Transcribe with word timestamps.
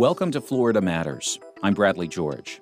Welcome 0.00 0.30
to 0.30 0.40
Florida 0.40 0.80
Matters. 0.80 1.38
I'm 1.62 1.74
Bradley 1.74 2.08
George. 2.08 2.58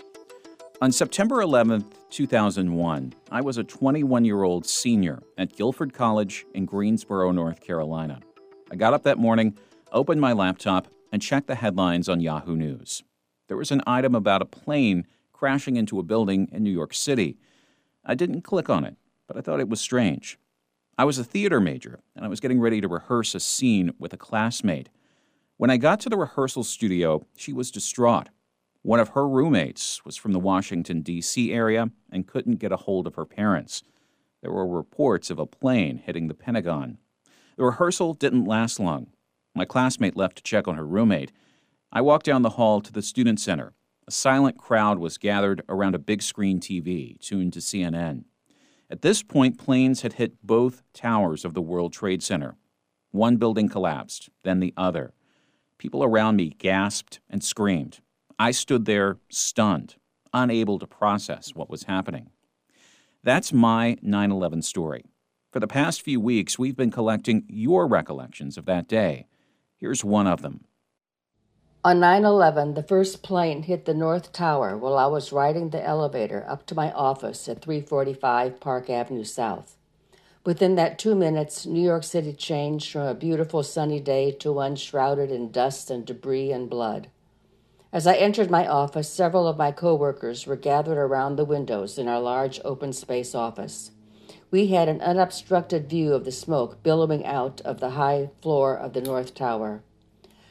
On 0.82 0.90
September 0.90 1.40
11, 1.40 1.84
2001, 2.10 3.14
I 3.30 3.40
was 3.40 3.58
a 3.58 3.62
21 3.62 4.24
year 4.24 4.42
old 4.42 4.66
senior 4.66 5.22
at 5.38 5.54
Guilford 5.54 5.94
College 5.94 6.44
in 6.52 6.64
Greensboro, 6.64 7.30
North 7.30 7.60
Carolina. 7.60 8.18
I 8.72 8.74
got 8.74 8.92
up 8.92 9.04
that 9.04 9.18
morning, 9.18 9.56
opened 9.92 10.20
my 10.20 10.32
laptop, 10.32 10.88
and 11.12 11.22
checked 11.22 11.46
the 11.46 11.54
headlines 11.54 12.08
on 12.08 12.18
Yahoo 12.18 12.56
News. 12.56 13.04
There 13.46 13.56
was 13.56 13.70
an 13.70 13.82
item 13.86 14.16
about 14.16 14.42
a 14.42 14.44
plane 14.44 15.06
crashing 15.32 15.76
into 15.76 16.00
a 16.00 16.02
building 16.02 16.48
in 16.50 16.64
New 16.64 16.72
York 16.72 16.92
City. 16.92 17.38
I 18.04 18.16
didn't 18.16 18.42
click 18.42 18.68
on 18.68 18.84
it, 18.84 18.96
but 19.28 19.36
I 19.36 19.42
thought 19.42 19.60
it 19.60 19.68
was 19.68 19.80
strange. 19.80 20.40
I 20.98 21.04
was 21.04 21.20
a 21.20 21.24
theater 21.24 21.60
major, 21.60 22.00
and 22.16 22.24
I 22.24 22.28
was 22.28 22.40
getting 22.40 22.58
ready 22.58 22.80
to 22.80 22.88
rehearse 22.88 23.32
a 23.36 23.38
scene 23.38 23.92
with 23.96 24.12
a 24.12 24.16
classmate. 24.16 24.88
When 25.58 25.70
I 25.70 25.76
got 25.76 25.98
to 26.00 26.08
the 26.08 26.16
rehearsal 26.16 26.62
studio, 26.62 27.26
she 27.36 27.52
was 27.52 27.72
distraught. 27.72 28.28
One 28.82 29.00
of 29.00 29.08
her 29.10 29.28
roommates 29.28 30.04
was 30.04 30.14
from 30.14 30.30
the 30.30 30.38
Washington, 30.38 31.02
D.C. 31.02 31.52
area 31.52 31.90
and 32.12 32.28
couldn't 32.28 32.60
get 32.60 32.70
a 32.70 32.76
hold 32.76 33.08
of 33.08 33.16
her 33.16 33.24
parents. 33.24 33.82
There 34.40 34.52
were 34.52 34.64
reports 34.64 35.30
of 35.30 35.40
a 35.40 35.46
plane 35.46 35.98
hitting 35.98 36.28
the 36.28 36.34
Pentagon. 36.34 36.98
The 37.56 37.64
rehearsal 37.64 38.14
didn't 38.14 38.44
last 38.44 38.78
long. 38.78 39.08
My 39.52 39.64
classmate 39.64 40.16
left 40.16 40.36
to 40.36 40.44
check 40.44 40.68
on 40.68 40.76
her 40.76 40.86
roommate. 40.86 41.32
I 41.90 42.02
walked 42.02 42.26
down 42.26 42.42
the 42.42 42.50
hall 42.50 42.80
to 42.80 42.92
the 42.92 43.02
Student 43.02 43.40
Center. 43.40 43.72
A 44.06 44.12
silent 44.12 44.58
crowd 44.58 45.00
was 45.00 45.18
gathered 45.18 45.62
around 45.68 45.96
a 45.96 45.98
big 45.98 46.22
screen 46.22 46.60
TV 46.60 47.18
tuned 47.18 47.52
to 47.54 47.58
CNN. 47.58 48.26
At 48.88 49.02
this 49.02 49.24
point, 49.24 49.58
planes 49.58 50.02
had 50.02 50.12
hit 50.12 50.34
both 50.40 50.84
towers 50.92 51.44
of 51.44 51.54
the 51.54 51.60
World 51.60 51.92
Trade 51.92 52.22
Center. 52.22 52.54
One 53.10 53.38
building 53.38 53.68
collapsed, 53.68 54.28
then 54.44 54.60
the 54.60 54.72
other. 54.76 55.14
People 55.78 56.02
around 56.02 56.36
me 56.36 56.50
gasped 56.50 57.20
and 57.30 57.42
screamed. 57.42 58.00
I 58.38 58.50
stood 58.50 58.84
there 58.84 59.18
stunned, 59.30 59.94
unable 60.34 60.78
to 60.80 60.86
process 60.86 61.54
what 61.54 61.70
was 61.70 61.84
happening. 61.84 62.30
That's 63.22 63.52
my 63.52 63.96
9 64.02 64.30
11 64.30 64.62
story. 64.62 65.04
For 65.50 65.60
the 65.60 65.66
past 65.66 66.02
few 66.02 66.20
weeks, 66.20 66.58
we've 66.58 66.76
been 66.76 66.90
collecting 66.90 67.44
your 67.48 67.86
recollections 67.86 68.58
of 68.58 68.66
that 68.66 68.86
day. 68.86 69.26
Here's 69.76 70.04
one 70.04 70.26
of 70.26 70.42
them. 70.42 70.64
On 71.84 72.00
9 72.00 72.24
11, 72.24 72.74
the 72.74 72.82
first 72.82 73.22
plane 73.22 73.62
hit 73.62 73.86
the 73.86 73.94
North 73.94 74.32
Tower 74.32 74.76
while 74.76 74.98
I 74.98 75.06
was 75.06 75.32
riding 75.32 75.70
the 75.70 75.82
elevator 75.82 76.44
up 76.46 76.66
to 76.66 76.74
my 76.74 76.92
office 76.92 77.48
at 77.48 77.62
345 77.62 78.60
Park 78.60 78.90
Avenue 78.90 79.24
South. 79.24 79.77
Within 80.48 80.76
that 80.76 80.98
two 80.98 81.14
minutes, 81.14 81.66
New 81.66 81.82
York 81.82 82.04
City 82.04 82.32
changed 82.32 82.90
from 82.90 83.02
a 83.02 83.12
beautiful 83.12 83.62
sunny 83.62 84.00
day 84.00 84.32
to 84.32 84.50
one 84.50 84.76
shrouded 84.76 85.30
in 85.30 85.52
dust 85.52 85.90
and 85.90 86.06
debris 86.06 86.50
and 86.52 86.70
blood. 86.70 87.10
As 87.92 88.06
I 88.06 88.14
entered 88.14 88.50
my 88.50 88.66
office, 88.66 89.10
several 89.10 89.46
of 89.46 89.58
my 89.58 89.72
coworkers 89.72 90.46
were 90.46 90.56
gathered 90.56 90.96
around 90.96 91.36
the 91.36 91.44
windows 91.44 91.98
in 91.98 92.08
our 92.08 92.18
large 92.18 92.62
open 92.64 92.94
space 92.94 93.34
office. 93.34 93.90
We 94.50 94.68
had 94.68 94.88
an 94.88 95.02
unobstructed 95.02 95.86
view 95.86 96.14
of 96.14 96.24
the 96.24 96.32
smoke 96.32 96.82
billowing 96.82 97.26
out 97.26 97.60
of 97.60 97.80
the 97.80 97.90
high 97.90 98.30
floor 98.40 98.74
of 98.74 98.94
the 98.94 99.02
North 99.02 99.34
Tower. 99.34 99.82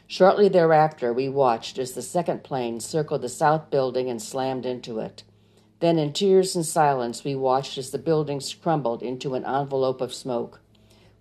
Shortly 0.05 0.47
thereafter, 0.47 1.11
we 1.11 1.27
watched 1.27 1.79
as 1.79 1.93
the 1.93 2.03
second 2.03 2.43
plane 2.43 2.79
circled 2.81 3.23
the 3.23 3.29
south 3.29 3.71
building 3.71 4.11
and 4.11 4.21
slammed 4.21 4.67
into 4.67 4.99
it. 4.99 5.23
Then, 5.79 5.99
in 5.99 6.11
tears 6.11 6.55
and 6.55 6.65
silence, 6.65 7.23
we 7.23 7.35
watched 7.35 7.77
as 7.77 7.91
the 7.91 7.99
buildings 7.99 8.53
crumbled 8.53 9.03
into 9.03 9.35
an 9.35 9.45
envelope 9.45 10.01
of 10.01 10.13
smoke. 10.13 10.61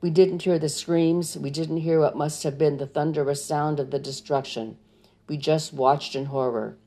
We 0.00 0.08
didn't 0.10 0.42
hear 0.42 0.58
the 0.58 0.68
screams, 0.68 1.36
we 1.36 1.50
didn't 1.50 1.78
hear 1.78 2.00
what 2.00 2.16
must 2.16 2.42
have 2.42 2.56
been 2.56 2.78
the 2.78 2.86
thunderous 2.86 3.44
sound 3.44 3.80
of 3.80 3.90
the 3.90 3.98
destruction. 3.98 4.78
We 5.28 5.36
just 5.36 5.72
watched 5.72 6.14
in 6.14 6.26
horror. 6.26 6.78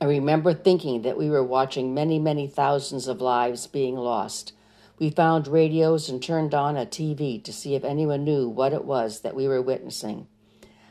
I 0.00 0.06
remember 0.06 0.54
thinking 0.54 1.02
that 1.02 1.18
we 1.18 1.28
were 1.28 1.44
watching 1.44 1.94
many, 1.94 2.18
many 2.18 2.46
thousands 2.46 3.06
of 3.06 3.20
lives 3.20 3.66
being 3.66 3.96
lost. 3.96 4.52
We 4.98 5.10
found 5.10 5.48
radios 5.48 6.08
and 6.08 6.22
turned 6.22 6.54
on 6.54 6.76
a 6.76 6.86
TV 6.86 7.42
to 7.44 7.52
see 7.52 7.74
if 7.74 7.84
anyone 7.84 8.24
knew 8.24 8.48
what 8.48 8.72
it 8.72 8.84
was 8.84 9.20
that 9.20 9.34
we 9.34 9.46
were 9.48 9.62
witnessing. 9.62 10.26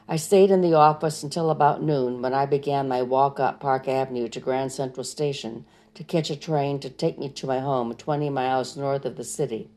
I 0.07 0.17
stayed 0.17 0.51
in 0.51 0.61
the 0.61 0.73
office 0.73 1.23
until 1.23 1.49
about 1.49 1.81
noon 1.81 2.21
when 2.21 2.33
I 2.33 2.45
began 2.45 2.87
my 2.87 3.01
walk 3.01 3.39
up 3.39 3.59
Park 3.59 3.87
Avenue 3.87 4.27
to 4.29 4.39
Grand 4.39 4.71
Central 4.71 5.03
Station 5.03 5.65
to 5.95 6.03
catch 6.03 6.29
a 6.29 6.35
train 6.35 6.79
to 6.79 6.89
take 6.89 7.19
me 7.19 7.29
to 7.29 7.47
my 7.47 7.59
home 7.59 7.93
20 7.93 8.29
miles 8.29 8.75
north 8.75 9.05
of 9.05 9.15
the 9.15 9.23
city. 9.23 9.69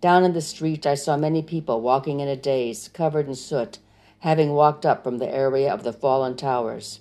Down 0.00 0.24
in 0.24 0.32
the 0.32 0.40
street, 0.40 0.86
I 0.86 0.94
saw 0.94 1.16
many 1.16 1.42
people 1.42 1.80
walking 1.80 2.20
in 2.20 2.28
a 2.28 2.36
daze, 2.36 2.88
covered 2.88 3.26
in 3.26 3.34
soot, 3.34 3.78
having 4.18 4.52
walked 4.52 4.84
up 4.84 5.04
from 5.04 5.18
the 5.18 5.32
area 5.32 5.72
of 5.72 5.82
the 5.82 5.92
fallen 5.92 6.36
towers. 6.36 7.00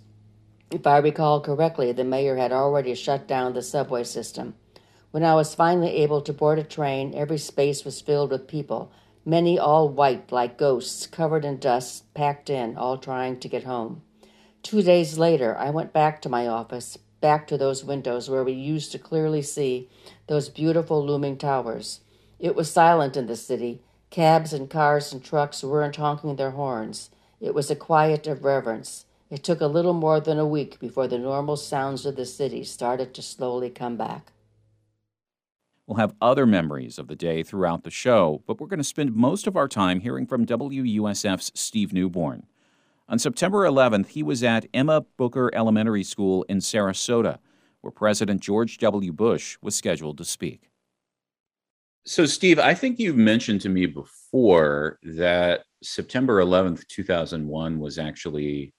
If 0.72 0.88
I 0.88 0.98
recall 0.98 1.42
correctly, 1.42 1.92
the 1.92 2.04
mayor 2.04 2.38
had 2.38 2.52
already 2.52 2.96
shut 2.96 3.28
down 3.28 3.54
the 3.54 3.62
subway 3.62 4.04
system. 4.04 4.56
When 5.12 5.24
I 5.24 5.36
was 5.36 5.54
finally 5.54 5.98
able 5.98 6.22
to 6.22 6.34
board 6.34 6.60
a 6.60 6.64
train, 6.64 7.14
every 7.14 7.38
space 7.38 7.86
was 7.86 8.02
filled 8.02 8.32
with 8.32 8.48
people, 8.48 8.92
many 9.26 9.60
all 9.60 9.88
white 9.88 10.32
like 10.32 10.58
ghosts, 10.58 11.06
covered 11.06 11.46
in 11.46 11.60
dust, 11.60 12.12
packed 12.14 12.50
in, 12.50 12.78
all 12.78 12.98
trying 12.98 13.40
to 13.42 13.48
get 13.48 13.66
home. 13.66 14.02
Two 14.64 14.82
days 14.82 15.18
later, 15.18 15.56
I 15.58 15.70
went 15.70 15.94
back 15.94 16.22
to 16.22 16.30
my 16.30 16.48
office, 16.48 16.98
back 17.24 17.48
to 17.48 17.58
those 17.58 17.86
windows 17.86 18.30
where 18.30 18.44
we 18.44 18.52
used 18.52 18.92
to 18.92 19.00
clearly 19.00 19.42
see 19.42 19.88
those 20.28 20.50
beautiful 20.50 21.04
looming 21.06 21.38
towers. 21.38 22.02
It 22.38 22.54
was 22.54 22.70
silent 22.70 23.16
in 23.16 23.28
the 23.28 23.38
city. 23.38 23.82
Cabs 24.10 24.52
and 24.52 24.70
cars 24.70 25.14
and 25.14 25.24
trucks 25.24 25.64
weren't 25.64 25.96
honking 25.96 26.36
their 26.36 26.52
horns. 26.52 27.12
It 27.40 27.56
was 27.56 27.72
a 27.72 27.78
quiet 27.78 28.28
of 28.28 28.44
reverence. 28.44 29.06
It 29.30 29.42
took 29.42 29.62
a 29.62 29.68
little 29.68 29.94
more 29.94 30.20
than 30.20 30.38
a 30.38 30.46
week 30.46 30.80
before 30.82 31.08
the 31.08 31.18
normal 31.18 31.56
sounds 31.56 32.06
of 32.06 32.18
the 32.18 32.26
city 32.26 32.66
started 32.66 33.14
to 33.14 33.22
slowly 33.22 33.70
come 33.70 33.96
back. 33.96 34.34
We'll 35.88 35.98
have 35.98 36.16
other 36.22 36.46
memories 36.46 37.00
of 37.00 37.08
the 37.08 37.16
day 37.16 37.42
throughout 37.42 37.86
the 37.86 37.90
show, 37.90 38.44
but 38.46 38.60
we're 38.60 38.68
going 38.68 38.80
to 38.80 38.84
spend 38.84 39.16
most 39.16 39.48
of 39.48 39.56
our 39.56 39.70
time 39.70 40.02
hearing 40.02 40.28
from 40.28 40.46
WUSF's 40.46 41.54
Steve 41.56 41.94
Newborn. 41.94 42.48
On 43.10 43.20
September 43.20 43.68
11th, 43.68 44.08
he 44.08 44.24
was 44.24 44.44
at 44.44 44.66
Emma 44.74 45.02
Booker 45.18 45.52
Elementary 45.54 46.04
School 46.04 46.44
in 46.44 46.60
Sarasota, 46.60 47.38
where 47.82 47.92
President 47.92 48.42
George 48.42 48.78
W. 48.78 49.12
Bush 49.12 49.58
was 49.62 49.76
scheduled 49.76 50.18
to 50.18 50.26
speak. 50.26 50.70
So, 52.06 52.26
Steve, 52.26 52.60
I 52.60 52.74
think 52.74 53.00
you've 53.00 53.18
mentioned 53.18 53.62
to 53.62 53.70
me 53.70 53.86
before 53.86 55.00
that 55.04 55.64
September 55.82 56.42
11th, 56.42 56.88
2001 56.88 57.80
was 57.80 57.98
actually 57.98 58.74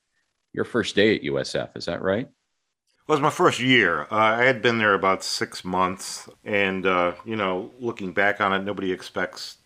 your 0.52 0.64
first 0.64 0.94
day 0.94 1.14
at 1.14 1.22
USF. 1.22 1.76
Is 1.76 1.86
that 1.86 2.02
right? 2.02 2.26
It 2.26 3.12
was 3.12 3.20
my 3.20 3.30
first 3.30 3.60
year. 3.60 4.02
Uh, 4.10 4.16
I 4.16 4.44
had 4.44 4.62
been 4.62 4.78
there 4.78 4.94
about 4.94 5.22
six 5.22 5.64
months, 5.64 6.28
and 6.44 6.86
uh, 6.86 7.12
you 7.26 7.36
know, 7.36 7.70
looking 7.78 8.12
back 8.12 8.40
on 8.40 8.54
it, 8.54 8.64
nobody 8.64 8.92
expects 8.92 9.58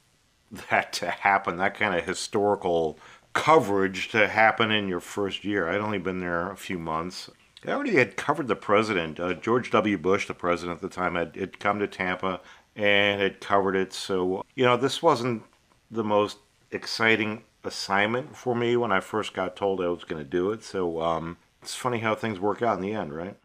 that 0.70 0.92
to 0.94 1.10
happen. 1.10 1.56
That 1.56 1.74
kind 1.74 1.94
of 1.94 2.04
historical 2.04 2.98
coverage 3.32 4.08
to 4.10 4.28
happen 4.28 4.70
in 4.70 4.88
your 4.88 5.00
first 5.00 5.44
year. 5.44 5.68
I'd 5.68 5.80
only 5.80 5.98
been 5.98 6.20
there 6.20 6.50
a 6.50 6.56
few 6.56 6.78
months. 6.78 7.30
I 7.66 7.70
already 7.70 7.96
had 7.96 8.16
covered 8.16 8.48
the 8.48 8.56
president. 8.56 9.18
Uh, 9.18 9.34
George 9.34 9.70
W. 9.70 9.98
Bush, 9.98 10.26
the 10.26 10.34
president 10.34 10.76
at 10.76 10.82
the 10.82 10.88
time, 10.88 11.14
had, 11.14 11.36
had 11.36 11.58
come 11.58 11.78
to 11.80 11.88
Tampa 11.88 12.40
and 12.76 13.20
had 13.20 13.40
covered 13.40 13.74
it. 13.76 13.92
So, 13.92 14.42
you 14.54 14.64
know, 14.64 14.76
this 14.76 15.02
wasn't 15.02 15.42
the 15.90 16.04
most 16.04 16.38
exciting 16.70 17.42
assignment 17.64 18.36
for 18.36 18.54
me 18.54 18.76
when 18.76 18.92
I 18.92 19.00
first 19.00 19.34
got 19.34 19.56
told 19.56 19.80
I 19.80 19.88
was 19.88 20.04
going 20.04 20.22
to 20.22 20.28
do 20.28 20.52
it. 20.52 20.62
So, 20.62 21.00
um, 21.00 21.36
it's 21.62 21.74
funny 21.74 21.98
how 21.98 22.14
things 22.14 22.38
work 22.40 22.62
out 22.62 22.76
in 22.76 22.82
the 22.82 22.92
end, 22.92 23.12
right? 23.12 23.36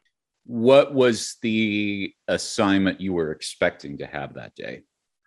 What 0.45 0.93
was 0.93 1.37
the 1.41 2.13
assignment 2.27 3.01
you 3.01 3.13
were 3.13 3.31
expecting 3.31 3.97
to 3.97 4.05
have 4.05 4.35
that 4.35 4.55
day? 4.55 4.83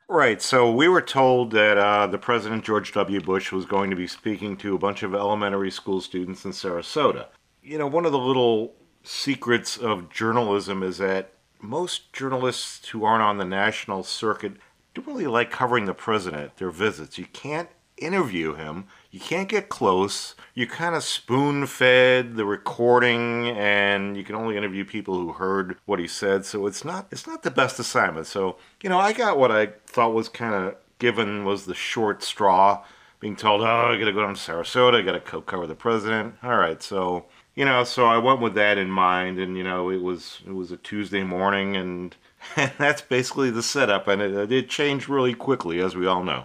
Right. 0.08 0.40
So 0.40 0.70
we 0.70 0.86
were 0.86 1.02
told 1.02 1.50
that 1.50 1.76
uh, 1.76 2.06
the 2.06 2.18
President 2.18 2.64
George 2.64 2.92
W. 2.92 3.20
Bush 3.20 3.50
was 3.50 3.66
going 3.66 3.90
to 3.90 3.96
be 3.96 4.06
speaking 4.06 4.56
to 4.58 4.74
a 4.74 4.78
bunch 4.78 5.02
of 5.02 5.14
elementary 5.14 5.70
school 5.70 6.00
students 6.00 6.44
in 6.44 6.52
Sarasota. 6.52 7.26
You 7.60 7.78
know, 7.78 7.88
one 7.88 8.06
of 8.06 8.12
the 8.12 8.18
little 8.18 8.74
secrets 9.02 9.76
of 9.76 10.08
journalism 10.08 10.84
is 10.84 10.98
that 10.98 11.32
most 11.60 12.12
journalists 12.12 12.88
who 12.88 13.04
aren't 13.04 13.22
on 13.22 13.38
the 13.38 13.44
national 13.44 14.04
circuit 14.04 14.52
don't 14.94 15.08
really 15.08 15.26
like 15.26 15.50
covering 15.50 15.86
the 15.86 15.94
president 15.94 16.56
their 16.56 16.70
visits. 16.70 17.18
You 17.18 17.26
can't 17.26 17.68
interview 17.96 18.54
him, 18.54 18.86
you 19.16 19.20
can't 19.20 19.48
get 19.48 19.70
close. 19.70 20.34
You 20.52 20.66
kind 20.66 20.94
of 20.94 21.02
spoon 21.02 21.66
fed 21.66 22.36
the 22.36 22.44
recording, 22.44 23.48
and 23.48 24.14
you 24.14 24.24
can 24.24 24.34
only 24.34 24.58
interview 24.58 24.84
people 24.84 25.14
who 25.14 25.32
heard 25.32 25.78
what 25.86 25.98
he 25.98 26.06
said. 26.06 26.44
So 26.44 26.66
it's 26.66 26.84
not 26.84 27.06
it's 27.10 27.26
not 27.26 27.42
the 27.42 27.50
best 27.50 27.78
assignment. 27.78 28.26
So 28.26 28.58
you 28.82 28.90
know, 28.90 28.98
I 28.98 29.14
got 29.14 29.38
what 29.38 29.50
I 29.50 29.68
thought 29.86 30.12
was 30.12 30.28
kind 30.28 30.54
of 30.54 30.76
given 30.98 31.46
was 31.46 31.64
the 31.64 31.74
short 31.74 32.22
straw. 32.22 32.84
Being 33.18 33.36
told, 33.36 33.62
oh, 33.62 33.64
I 33.64 33.98
got 33.98 34.04
to 34.04 34.12
go 34.12 34.20
down 34.20 34.34
to 34.34 34.40
Sarasota, 34.40 34.96
I 34.96 35.00
got 35.00 35.12
to 35.12 35.20
co- 35.20 35.40
cover 35.40 35.66
the 35.66 35.74
president. 35.74 36.34
All 36.42 36.58
right, 36.58 36.82
so 36.82 37.24
you 37.54 37.64
know, 37.64 37.84
so 37.84 38.04
I 38.04 38.18
went 38.18 38.42
with 38.42 38.52
that 38.56 38.76
in 38.76 38.90
mind, 38.90 39.38
and 39.38 39.56
you 39.56 39.64
know, 39.64 39.88
it 39.88 40.02
was 40.02 40.42
it 40.46 40.52
was 40.52 40.72
a 40.72 40.76
Tuesday 40.76 41.22
morning, 41.22 41.74
and, 41.74 42.14
and 42.54 42.70
that's 42.78 43.00
basically 43.00 43.48
the 43.48 43.62
setup, 43.62 44.08
and 44.08 44.20
it, 44.20 44.52
it 44.52 44.68
changed 44.68 45.08
really 45.08 45.32
quickly, 45.32 45.80
as 45.80 45.96
we 45.96 46.06
all 46.06 46.22
know. 46.22 46.44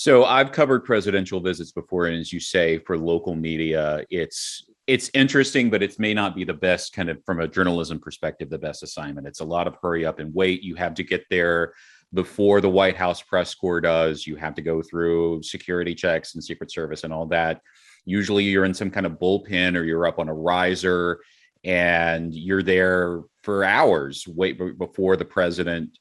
So 0.00 0.24
I've 0.24 0.50
covered 0.50 0.86
presidential 0.86 1.40
visits 1.40 1.72
before, 1.72 2.06
and 2.06 2.16
as 2.16 2.32
you 2.32 2.40
say, 2.40 2.78
for 2.78 2.96
local 2.96 3.34
media, 3.34 4.02
it's 4.08 4.64
it's 4.86 5.10
interesting, 5.12 5.68
but 5.68 5.82
it 5.82 5.98
may 5.98 6.14
not 6.14 6.34
be 6.34 6.42
the 6.42 6.54
best 6.54 6.94
kind 6.94 7.10
of 7.10 7.22
from 7.26 7.40
a 7.40 7.46
journalism 7.46 7.98
perspective, 7.98 8.48
the 8.48 8.56
best 8.56 8.82
assignment. 8.82 9.26
It's 9.26 9.40
a 9.40 9.44
lot 9.44 9.66
of 9.66 9.76
hurry 9.82 10.06
up 10.06 10.18
and 10.18 10.34
wait. 10.34 10.62
You 10.62 10.74
have 10.76 10.94
to 10.94 11.02
get 11.02 11.26
there 11.28 11.74
before 12.14 12.62
the 12.62 12.70
White 12.70 12.96
House 12.96 13.20
press 13.20 13.54
corps 13.54 13.82
does. 13.82 14.26
You 14.26 14.36
have 14.36 14.54
to 14.54 14.62
go 14.62 14.80
through 14.80 15.42
security 15.42 15.94
checks 15.94 16.34
and 16.34 16.42
Secret 16.42 16.72
Service 16.72 17.04
and 17.04 17.12
all 17.12 17.26
that. 17.26 17.60
Usually 18.06 18.44
you're 18.44 18.64
in 18.64 18.72
some 18.72 18.90
kind 18.90 19.04
of 19.04 19.18
bullpen 19.18 19.76
or 19.76 19.82
you're 19.82 20.06
up 20.06 20.18
on 20.18 20.30
a 20.30 20.34
riser 20.34 21.20
and 21.62 22.34
you're 22.34 22.62
there 22.62 23.20
for 23.42 23.64
hours 23.64 24.26
wait 24.26 24.58
before 24.78 25.18
the 25.18 25.26
president 25.26 25.98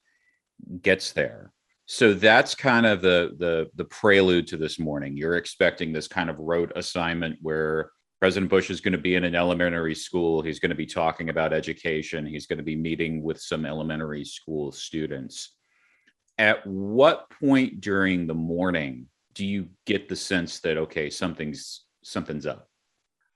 gets 0.82 1.12
there. 1.12 1.52
So 1.92 2.14
that's 2.14 2.54
kind 2.54 2.86
of 2.86 3.02
the 3.02 3.36
the 3.40 3.68
the 3.74 3.84
prelude 3.84 4.46
to 4.50 4.58
this 4.58 4.78
morning. 4.78 5.18
You're 5.18 5.38
expecting 5.38 5.92
this 5.92 6.08
kind 6.08 6.30
of 6.30 6.38
rote 6.38 6.72
assignment 6.76 7.40
where 7.42 7.90
President 8.20 8.48
Bush 8.48 8.70
is 8.70 8.80
going 8.80 8.92
to 8.92 9.00
be 9.00 9.16
in 9.16 9.24
an 9.24 9.34
elementary 9.34 9.96
school. 9.96 10.44
He's 10.44 10.60
going 10.60 10.70
to 10.70 10.76
be 10.76 10.86
talking 10.86 11.30
about 11.30 11.52
education. 11.52 12.28
He's 12.28 12.46
going 12.46 12.60
to 12.60 12.64
be 12.64 12.76
meeting 12.76 13.24
with 13.24 13.42
some 13.42 13.66
elementary 13.66 14.24
school 14.24 14.72
students. 14.72 15.56
At 16.38 16.66
what 16.68 17.28
point 17.42 17.82
during 17.82 18.28
the 18.28 18.36
morning 18.36 19.08
do 19.34 19.44
you 19.44 19.70
get 19.88 20.08
the 20.08 20.16
sense 20.16 20.60
that 20.60 20.78
okay, 20.78 21.10
something's 21.10 21.86
something's 22.04 22.46
up. 22.46 22.70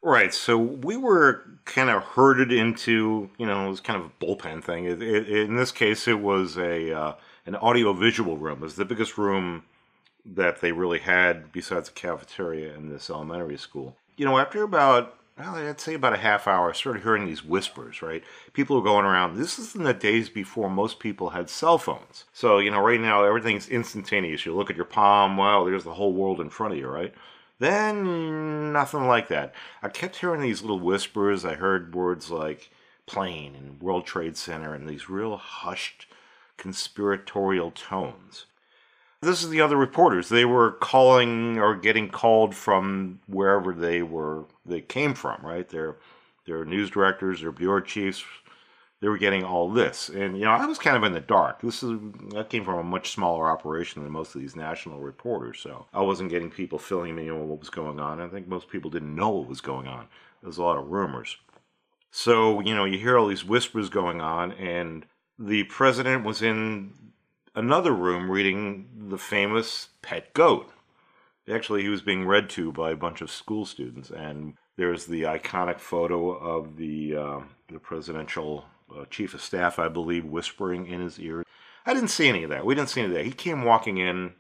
Right. 0.04 0.32
So 0.32 0.60
we 0.60 0.96
were 0.96 1.60
kind 1.66 1.90
of 1.90 2.04
herded 2.04 2.52
into, 2.52 3.32
you 3.40 3.48
know, 3.48 3.66
it 3.66 3.70
was 3.70 3.80
kind 3.80 4.00
of 4.00 4.12
a 4.12 4.24
bullpen 4.24 4.64
thing. 4.64 4.86
It, 4.86 5.02
it, 5.02 5.28
in 5.28 5.56
this 5.56 5.72
case, 5.72 6.08
it 6.08 6.20
was 6.20 6.58
a 6.58 6.96
uh, 6.96 7.14
an 7.46 7.56
audio 7.56 7.94
visual 7.94 8.38
room. 8.38 8.62
Was 8.62 8.76
the 8.76 8.86
biggest 8.86 9.18
room 9.18 9.64
that 10.26 10.62
they 10.62 10.72
really 10.72 11.00
had 11.00 11.52
besides 11.52 11.90
the 11.90 11.96
cafeteria 11.96 12.74
in 12.74 12.90
this 12.90 13.10
elementary 13.10 13.58
school. 13.58 13.98
You 14.16 14.26
know, 14.26 14.38
after 14.38 14.64
about 14.64 15.18
well, 15.38 15.56
I'd 15.56 15.82
say 15.82 15.96
about 15.96 16.14
a 16.14 16.18
half 16.18 16.48
hour, 16.48 16.70
I 16.70 16.74
started 16.74 17.02
hearing 17.02 17.26
these 17.26 17.44
whispers, 17.44 18.04
right? 18.04 18.24
People 18.54 18.76
were 18.76 18.84
going 18.84 19.06
around. 19.06 19.36
This 19.36 19.58
is 19.58 19.74
in 19.74 19.82
the 19.82 19.94
days 19.94 20.30
before 20.30 20.70
most 20.70 21.00
people 21.00 21.32
had 21.32 21.50
cell 21.50 21.80
phones. 21.80 22.26
So, 22.34 22.60
you 22.60 22.70
know, 22.70 22.80
right 22.80 23.02
now 23.02 23.24
everything's 23.24 23.68
instantaneous. 23.68 24.46
You 24.46 24.56
look 24.56 24.70
at 24.70 24.76
your 24.76 24.86
palm, 24.86 25.36
wow, 25.36 25.64
there's 25.64 25.86
the 25.86 25.96
whole 25.96 26.14
world 26.14 26.40
in 26.40 26.52
front 26.52 26.74
of 26.74 26.80
you, 26.80 26.88
right? 26.88 27.16
Then 27.58 28.72
nothing 28.74 29.08
like 29.08 29.28
that. 29.30 29.56
I 29.82 29.90
kept 29.90 30.18
hearing 30.18 30.42
these 30.42 30.62
little 30.62 30.80
whispers. 30.80 31.46
I 31.46 31.56
heard 31.56 31.96
words 31.96 32.30
like 32.30 32.70
plane 33.08 33.56
and 33.56 33.82
World 33.82 34.06
Trade 34.06 34.38
Center 34.38 34.76
and 34.76 34.88
these 34.88 35.10
real 35.10 35.38
hushed 35.38 36.06
conspiratorial 36.64 37.72
tones. 37.72 38.46
This 39.22 39.44
is 39.44 39.50
the 39.50 39.60
other 39.60 39.76
reporters. 39.76 40.30
They 40.30 40.46
were 40.46 40.72
calling 40.72 41.60
or 41.60 41.76
getting 41.76 42.08
called 42.08 42.56
from 42.56 43.20
wherever 43.28 43.74
they 43.74 44.02
were 44.02 44.46
they 44.66 44.80
came 44.80 45.14
from, 45.14 45.46
right? 45.46 45.68
Their 45.68 45.98
their 46.46 46.64
news 46.64 46.90
directors, 46.90 47.42
their 47.42 47.52
bureau 47.52 47.82
chiefs, 47.82 48.24
they 49.02 49.10
were 49.10 49.18
getting 49.18 49.44
all 49.44 49.70
this. 49.70 50.08
And 50.08 50.38
you 50.38 50.46
know, 50.46 50.52
I 50.52 50.66
was 50.66 50.80
kind 50.80 50.96
of 50.96 51.04
in 51.04 51.12
the 51.12 51.20
dark. 51.20 51.62
This 51.62 51.84
is 51.84 52.00
I 52.34 52.44
came 52.44 52.64
from 52.64 52.80
a 52.80 52.84
much 52.84 53.12
smaller 53.12 53.52
operation 53.52 54.02
than 54.02 54.14
most 54.14 54.34
of 54.34 54.40
these 54.40 54.56
national 54.56 55.00
reporters, 55.00 55.60
so 55.60 55.86
I 55.94 56.02
wasn't 56.02 56.30
getting 56.30 56.50
people 56.50 56.80
filling 56.80 57.14
me 57.14 57.28
in 57.28 57.32
on 57.32 57.50
what 57.50 57.60
was 57.60 57.70
going 57.70 58.00
on. 58.00 58.22
I 58.22 58.30
think 58.30 58.48
most 58.48 58.70
people 58.70 58.90
didn't 58.90 59.14
know 59.14 59.32
what 59.32 59.50
was 59.50 59.60
going 59.60 59.88
on. 59.88 60.08
There's 60.42 60.60
a 60.60 60.64
lot 60.64 60.78
of 60.78 60.88
rumors. 60.88 61.36
So, 62.10 62.62
you 62.62 62.74
know, 62.74 62.86
you 62.86 63.00
hear 63.00 63.18
all 63.18 63.28
these 63.28 63.44
whispers 63.44 63.90
going 63.90 64.22
on, 64.22 64.54
and 64.54 65.06
the 65.38 65.64
president 65.66 66.24
was 66.24 66.42
in 66.42 66.94
another 67.56 67.94
room 67.94 68.30
reading 68.30 68.88
the 69.10 69.18
famous 69.18 69.90
Pet 70.02 70.34
Goat. 70.34 70.72
Actually, 71.52 71.82
he 71.82 71.90
was 71.90 72.02
being 72.02 72.26
read 72.26 72.50
to 72.52 72.72
by 72.72 72.92
a 72.92 72.96
bunch 72.96 73.22
of 73.22 73.30
school 73.30 73.66
students, 73.66 74.10
and 74.10 74.54
there's 74.78 75.06
the 75.06 75.24
iconic 75.24 75.80
photo 75.80 76.32
of 76.32 76.78
the 76.78 77.16
uh, 77.16 77.40
the 77.70 77.80
presidential 77.80 78.66
uh, 78.96 79.06
chief 79.10 79.34
of 79.34 79.42
staff, 79.42 79.80
I 79.80 79.90
believe, 79.90 80.26
whispering 80.26 80.88
in 80.88 81.02
his 81.02 81.20
ear. 81.20 81.44
I 81.86 81.94
didn't 81.94 82.10
see 82.10 82.30
any 82.30 82.44
of 82.44 82.50
that. 82.50 82.66
We 82.66 82.76
didn't 82.76 82.90
see 82.90 83.02
any 83.02 83.10
of 83.10 83.16
that. 83.16 83.26
He 83.26 83.34
came 83.34 83.66
walking 83.66 83.98
in, 83.98 84.34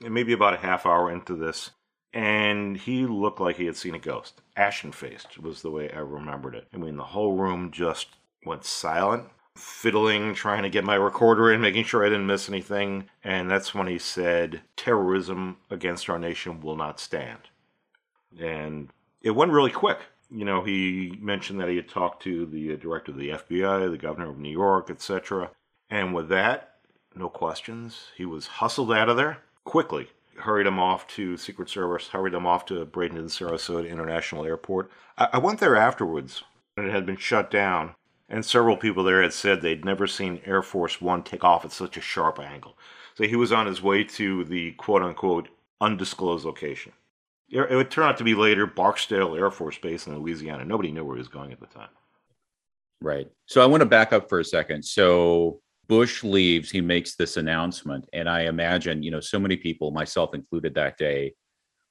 maybe 0.00 0.32
about 0.32 0.54
a 0.54 0.58
half 0.58 0.86
hour 0.86 1.10
into 1.10 1.36
this, 1.36 1.72
and 2.14 2.76
he 2.76 3.04
looked 3.04 3.40
like 3.40 3.56
he 3.56 3.66
had 3.66 3.76
seen 3.76 3.94
a 3.94 3.98
ghost. 3.98 4.40
Ashen 4.56 4.92
faced 4.92 5.38
was 5.38 5.60
the 5.60 5.70
way 5.70 5.90
I 5.90 5.98
remembered 5.98 6.54
it. 6.54 6.66
I 6.72 6.78
mean, 6.78 6.96
the 6.96 7.04
whole 7.04 7.36
room 7.36 7.70
just 7.70 8.08
went 8.44 8.64
silent, 8.64 9.24
fiddling, 9.58 10.34
trying 10.34 10.62
to 10.62 10.70
get 10.70 10.84
my 10.84 10.94
recorder 10.94 11.52
in, 11.52 11.60
making 11.60 11.84
sure 11.84 12.04
I 12.04 12.08
didn't 12.08 12.26
miss 12.26 12.48
anything. 12.48 13.08
And 13.22 13.50
that's 13.50 13.74
when 13.74 13.86
he 13.86 13.98
said, 13.98 14.62
Terrorism 14.76 15.58
against 15.70 16.08
our 16.08 16.18
nation 16.18 16.60
will 16.60 16.76
not 16.76 17.00
stand. 17.00 17.40
And 18.38 18.90
it 19.22 19.32
went 19.32 19.52
really 19.52 19.70
quick 19.70 19.98
you 20.30 20.44
know, 20.44 20.62
he 20.62 21.18
mentioned 21.20 21.60
that 21.60 21.68
he 21.68 21.76
had 21.76 21.88
talked 21.88 22.22
to 22.24 22.46
the 22.46 22.72
uh, 22.72 22.76
director 22.76 23.12
of 23.12 23.18
the 23.18 23.30
FBI, 23.30 23.90
the 23.90 23.98
governor 23.98 24.30
of 24.30 24.38
New 24.38 24.50
York, 24.50 24.90
etc. 24.90 25.50
And 25.90 26.14
with 26.14 26.28
that, 26.28 26.74
no 27.14 27.28
questions, 27.28 28.08
he 28.16 28.26
was 28.26 28.46
hustled 28.46 28.92
out 28.92 29.08
of 29.08 29.16
there 29.16 29.38
quickly. 29.64 30.08
Hurried 30.40 30.66
him 30.66 30.78
off 30.78 31.06
to 31.08 31.36
Secret 31.36 31.68
Service, 31.68 32.08
hurried 32.08 32.34
him 32.34 32.46
off 32.46 32.64
to 32.66 32.86
Bradenton 32.86 33.24
Sarasota 33.24 33.90
International 33.90 34.44
Airport. 34.44 34.90
I-, 35.16 35.30
I 35.34 35.38
went 35.38 35.60
there 35.60 35.76
afterwards, 35.76 36.44
and 36.76 36.86
it 36.86 36.92
had 36.92 37.06
been 37.06 37.16
shut 37.16 37.50
down. 37.50 37.94
And 38.28 38.44
several 38.44 38.76
people 38.76 39.04
there 39.04 39.22
had 39.22 39.32
said 39.32 39.62
they'd 39.62 39.84
never 39.84 40.06
seen 40.06 40.40
Air 40.44 40.62
Force 40.62 41.00
One 41.00 41.22
take 41.22 41.44
off 41.44 41.64
at 41.64 41.72
such 41.72 41.96
a 41.96 42.02
sharp 42.02 42.38
angle. 42.38 42.76
So 43.14 43.24
he 43.24 43.36
was 43.36 43.52
on 43.52 43.66
his 43.66 43.82
way 43.82 44.04
to 44.04 44.44
the 44.44 44.72
quote 44.72 45.02
unquote 45.02 45.48
undisclosed 45.80 46.44
location. 46.44 46.92
It 47.50 47.70
would 47.70 47.90
turn 47.90 48.04
out 48.04 48.18
to 48.18 48.24
be 48.24 48.34
later 48.34 48.66
Barksdale 48.66 49.34
Air 49.34 49.50
Force 49.50 49.78
Base 49.78 50.06
in 50.06 50.18
Louisiana. 50.18 50.64
Nobody 50.66 50.90
knew 50.90 51.04
where 51.04 51.16
he 51.16 51.20
was 51.20 51.28
going 51.28 51.50
at 51.50 51.60
the 51.60 51.66
time. 51.66 51.88
Right. 53.00 53.30
So 53.46 53.62
I 53.62 53.66
want 53.66 53.80
to 53.80 53.86
back 53.86 54.12
up 54.12 54.28
for 54.28 54.40
a 54.40 54.44
second. 54.44 54.84
So 54.84 55.60
Bush 55.86 56.22
leaves, 56.22 56.70
he 56.70 56.82
makes 56.82 57.14
this 57.14 57.38
announcement. 57.38 58.06
And 58.12 58.28
I 58.28 58.42
imagine, 58.42 59.02
you 59.02 59.10
know, 59.10 59.20
so 59.20 59.38
many 59.38 59.56
people, 59.56 59.90
myself 59.90 60.34
included 60.34 60.74
that 60.74 60.98
day, 60.98 61.34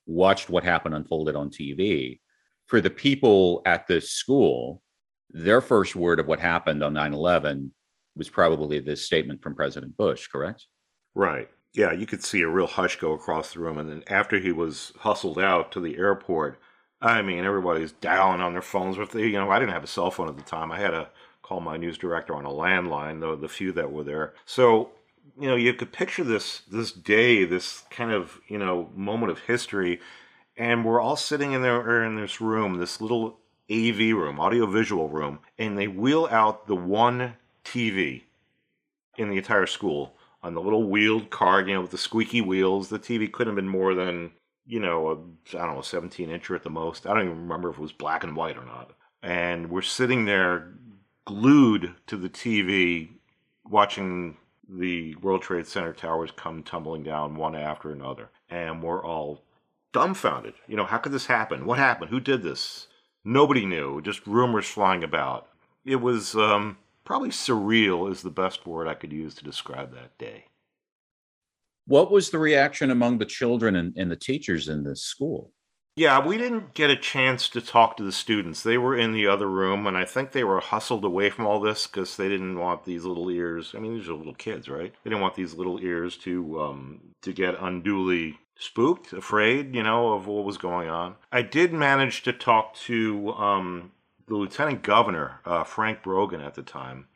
watched 0.06 0.50
what 0.50 0.64
happened 0.64 0.94
unfolded 0.94 1.36
on 1.36 1.50
TV. 1.50 2.20
For 2.68 2.80
the 2.80 2.90
people 2.92 3.64
at 3.66 3.88
this 3.88 4.12
school, 4.12 4.84
their 5.30 5.62
first 5.62 5.96
word 5.96 6.20
of 6.20 6.28
what 6.28 6.40
happened 6.40 6.84
on 6.84 6.94
9 6.94 7.14
11 7.14 7.72
was 8.16 8.30
probably 8.30 8.80
this 8.80 9.06
statement 9.06 9.42
from 9.42 9.56
President 9.56 9.96
Bush, 9.98 10.28
correct? 10.28 10.66
Right 11.14 11.50
yeah, 11.78 11.92
you 11.92 12.08
could 12.08 12.24
see 12.24 12.42
a 12.42 12.48
real 12.48 12.66
hush 12.66 13.00
go 13.00 13.14
across 13.14 13.54
the 13.54 13.60
room. 13.60 13.78
And 13.78 13.88
then 13.88 14.04
after 14.08 14.40
he 14.40 14.52
was 14.52 14.94
hustled 15.00 15.38
out 15.38 15.72
to 15.74 15.80
the 15.80 15.96
airport, 15.98 16.60
I 17.00 17.22
mean, 17.22 17.46
everybody's 17.46 17.92
dialing 17.92 18.42
on 18.42 18.54
their 18.54 18.64
phones. 18.64 18.98
With 18.98 19.12
the, 19.12 19.22
you 19.22 19.34
know, 19.34 19.52
I 19.52 19.60
didn't 19.60 19.74
have 19.74 19.84
a 19.84 19.88
cell 19.88 20.10
phone 20.10 20.28
at 20.28 20.38
the 20.38 20.44
time. 20.44 20.72
I 20.72 20.80
had 20.80 20.90
to 20.90 21.10
call 21.44 21.60
my 21.60 21.78
news 21.78 22.00
director 22.00 22.36
on 22.36 22.46
a 22.46 22.50
landline, 22.50 23.22
though 23.22 23.36
the 23.36 23.48
few 23.48 23.72
that 23.74 23.92
were 23.92 24.04
there. 24.04 24.34
So, 24.46 24.90
you 25.40 25.48
know, 25.48 25.56
you 25.56 25.72
could 25.76 25.92
picture 25.92 26.24
this 26.24 26.62
this 26.62 26.92
day, 26.92 27.46
this 27.46 27.84
kind 27.92 28.12
of 28.12 28.40
you 28.48 28.58
know 28.58 28.90
moment 28.96 29.32
of 29.32 29.42
history, 29.42 30.00
and 30.58 30.84
we're 30.84 31.00
all 31.00 31.16
sitting 31.16 31.52
in 31.52 31.62
there 31.62 32.04
in 32.04 32.16
this 32.16 32.42
room, 32.42 32.80
this 32.80 33.00
little 33.00 33.40
AV 33.72 34.16
room, 34.16 34.40
audiovisual 34.40 35.10
room, 35.10 35.40
and 35.58 35.78
they 35.78 35.88
wheel 35.88 36.28
out 36.32 36.68
the 36.68 36.76
one 36.76 37.36
TV 37.66 38.24
in 39.18 39.30
the 39.30 39.38
entire 39.38 39.66
school 39.66 40.14
on 40.44 40.54
the 40.54 40.62
little 40.62 40.90
wheeled 40.90 41.30
car, 41.30 41.62
you 41.62 41.74
know, 41.74 41.82
with 41.82 41.92
the 41.92 41.98
squeaky 41.98 42.42
wheels. 42.42 42.90
The 42.90 43.00
TV 43.00 43.32
couldn't 43.32 43.56
have 43.56 43.56
been 43.56 43.68
more 43.68 43.94
than, 43.94 44.32
you 44.66 44.80
know, 44.80 45.12
I 45.50 45.66
don't 45.66 45.76
know, 45.76 45.82
17 45.82 46.30
incher 46.30 46.56
at 46.56 46.64
the 46.64 46.70
most. 46.70 47.06
I 47.06 47.14
don't 47.14 47.26
even 47.26 47.42
remember 47.42 47.70
if 47.70 47.78
it 47.78 47.82
was 47.82 47.92
black 47.92 48.24
and 48.24 48.36
white 48.36 48.58
or 48.58 48.66
not. 48.66 48.92
And 49.22 49.70
we're 49.70 49.82
sitting 49.82 50.26
there 50.26 50.74
glued 51.26 51.94
to 52.06 52.16
the 52.16 52.30
TV 52.30 53.10
watching 53.66 54.38
the 54.70 55.16
World 55.16 55.42
Trade 55.42 55.68
Center 55.68 55.94
towers 55.94 56.32
come 56.32 56.64
tumbling 56.64 57.04
down 57.04 57.36
one 57.36 57.56
after 57.56 57.92
another. 57.92 58.30
And 58.50 58.82
we're 58.82 59.04
all 59.04 59.44
dumbfounded. 59.92 60.54
You 60.68 60.78
know, 60.78 60.86
how 60.86 61.00
could 61.00 61.12
this 61.12 61.26
happen? 61.26 61.66
What 61.66 61.80
happened? 61.80 62.12
Who 62.12 62.20
did 62.20 62.44
this? 62.44 62.88
Nobody 63.28 63.66
knew, 63.66 64.02
just 64.02 64.26
rumors 64.26 64.70
flying 64.70 65.04
about. 65.04 65.50
It 65.84 65.98
was 65.98 66.34
um, 66.34 66.78
probably 67.04 67.28
surreal 67.28 68.10
is 68.10 68.22
the 68.22 68.30
best 68.30 68.66
word 68.66 68.88
I 68.88 68.94
could 68.94 69.12
use 69.12 69.36
to 69.36 69.44
describe 69.44 69.94
that 69.94 70.18
day. 70.18 70.46
What 71.88 72.10
was 72.10 72.30
the 72.30 72.40
reaction 72.40 72.90
among 72.90 73.18
the 73.18 73.26
children 73.26 73.76
and, 73.76 73.94
and 73.98 74.10
the 74.10 74.16
teachers 74.16 74.70
in 74.70 74.86
this 74.86 75.02
school? 75.02 75.52
Yeah, 75.98 76.26
we 76.26 76.38
didn't 76.38 76.74
get 76.74 76.90
a 76.90 76.96
chance 76.96 77.50
to 77.50 77.60
talk 77.60 77.98
to 77.98 78.04
the 78.04 78.14
students. 78.14 78.64
They 78.64 78.78
were 78.78 78.96
in 78.96 79.12
the 79.12 79.28
other 79.28 79.50
room, 79.50 79.88
and 79.88 79.98
I 79.98 80.06
think 80.06 80.32
they 80.32 80.46
were 80.46 80.62
hustled 80.62 81.04
away 81.04 81.30
from 81.30 81.46
all 81.46 81.60
this 81.60 81.86
because 81.86 82.16
they 82.16 82.30
didn't 82.30 82.58
want 82.58 82.86
these 82.86 83.04
little 83.04 83.30
ears. 83.30 83.74
I 83.76 83.80
mean, 83.80 83.96
these 83.98 84.08
are 84.08 84.14
little 84.14 84.36
kids, 84.36 84.70
right? 84.70 84.94
They 85.04 85.10
didn't 85.10 85.22
want 85.22 85.36
these 85.36 85.54
little 85.54 85.82
ears 85.82 86.16
to 86.20 86.62
um, 86.62 87.02
to 87.24 87.34
get 87.34 87.56
unduly 87.60 88.38
spooked, 88.60 89.14
afraid, 89.14 89.76
you 89.76 89.84
know, 89.84 90.14
of 90.14 90.28
what 90.28 90.46
was 90.46 90.58
going 90.58 90.90
on. 90.90 91.16
I 91.32 91.42
did 91.42 91.74
manage 91.74 92.24
to 92.24 92.34
talk 92.34 92.76
to 92.86 93.32
um, 93.34 93.92
the 94.28 94.36
lieutenant 94.36 94.84
governor, 94.84 95.40
uh, 95.46 95.64
Frank 95.64 96.04
Brogan, 96.04 96.42
at 96.42 96.56
the 96.56 96.64
time, 96.64 97.08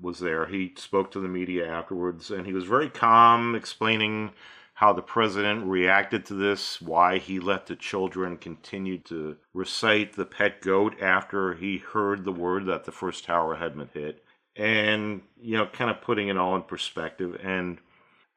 was 0.00 0.18
there. 0.18 0.46
He 0.46 0.72
spoke 0.76 1.10
to 1.12 1.20
the 1.20 1.28
media 1.28 1.66
afterwards, 1.66 2.30
and 2.30 2.46
he 2.46 2.52
was 2.52 2.64
very 2.64 2.88
calm, 2.88 3.54
explaining 3.54 4.32
how 4.74 4.92
the 4.92 5.02
president 5.02 5.64
reacted 5.64 6.26
to 6.26 6.34
this, 6.34 6.82
why 6.82 7.16
he 7.16 7.40
let 7.40 7.66
the 7.66 7.76
children 7.76 8.36
continue 8.36 8.98
to 8.98 9.36
recite 9.54 10.14
the 10.14 10.26
pet 10.26 10.60
goat 10.60 11.00
after 11.00 11.54
he 11.54 11.78
heard 11.78 12.24
the 12.24 12.32
word 12.32 12.66
that 12.66 12.84
the 12.84 12.92
first 12.92 13.24
tower 13.24 13.54
had 13.56 13.76
been 13.76 13.88
hit, 13.94 14.22
and, 14.54 15.22
you 15.40 15.56
know, 15.56 15.66
kind 15.66 15.90
of 15.90 16.02
putting 16.02 16.28
it 16.28 16.36
all 16.36 16.54
in 16.56 16.62
perspective. 16.62 17.38
And 17.42 17.78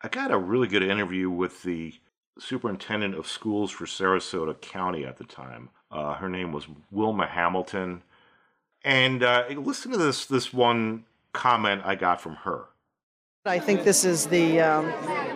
I 0.02 0.08
got 0.08 0.32
a 0.32 0.38
really 0.38 0.68
good 0.68 0.84
interview 0.84 1.30
with 1.30 1.64
the 1.64 1.94
superintendent 2.40 3.16
of 3.16 3.28
schools 3.28 3.72
for 3.72 3.86
Sarasota 3.86 4.60
County 4.60 5.06
at 5.06 5.18
the 5.18 5.24
time. 5.24 5.70
Uh, 5.92 6.14
her 6.16 6.30
name 6.30 6.52
was 6.52 6.68
Wilma 6.92 7.28
Hamilton. 7.28 8.04
And 8.84 9.24
uh, 9.24 9.46
listen 9.50 9.92
to 9.92 9.98
this 9.98 10.26
this 10.26 10.54
one 10.54 11.06
comment 11.34 11.82
I 11.86 11.96
got 11.96 12.22
from 12.22 12.36
her. 12.36 12.66
I 13.46 13.60
think 13.60 13.84
this 13.84 14.06
is 14.06 14.28
the 14.28 14.60
um, 14.60 14.94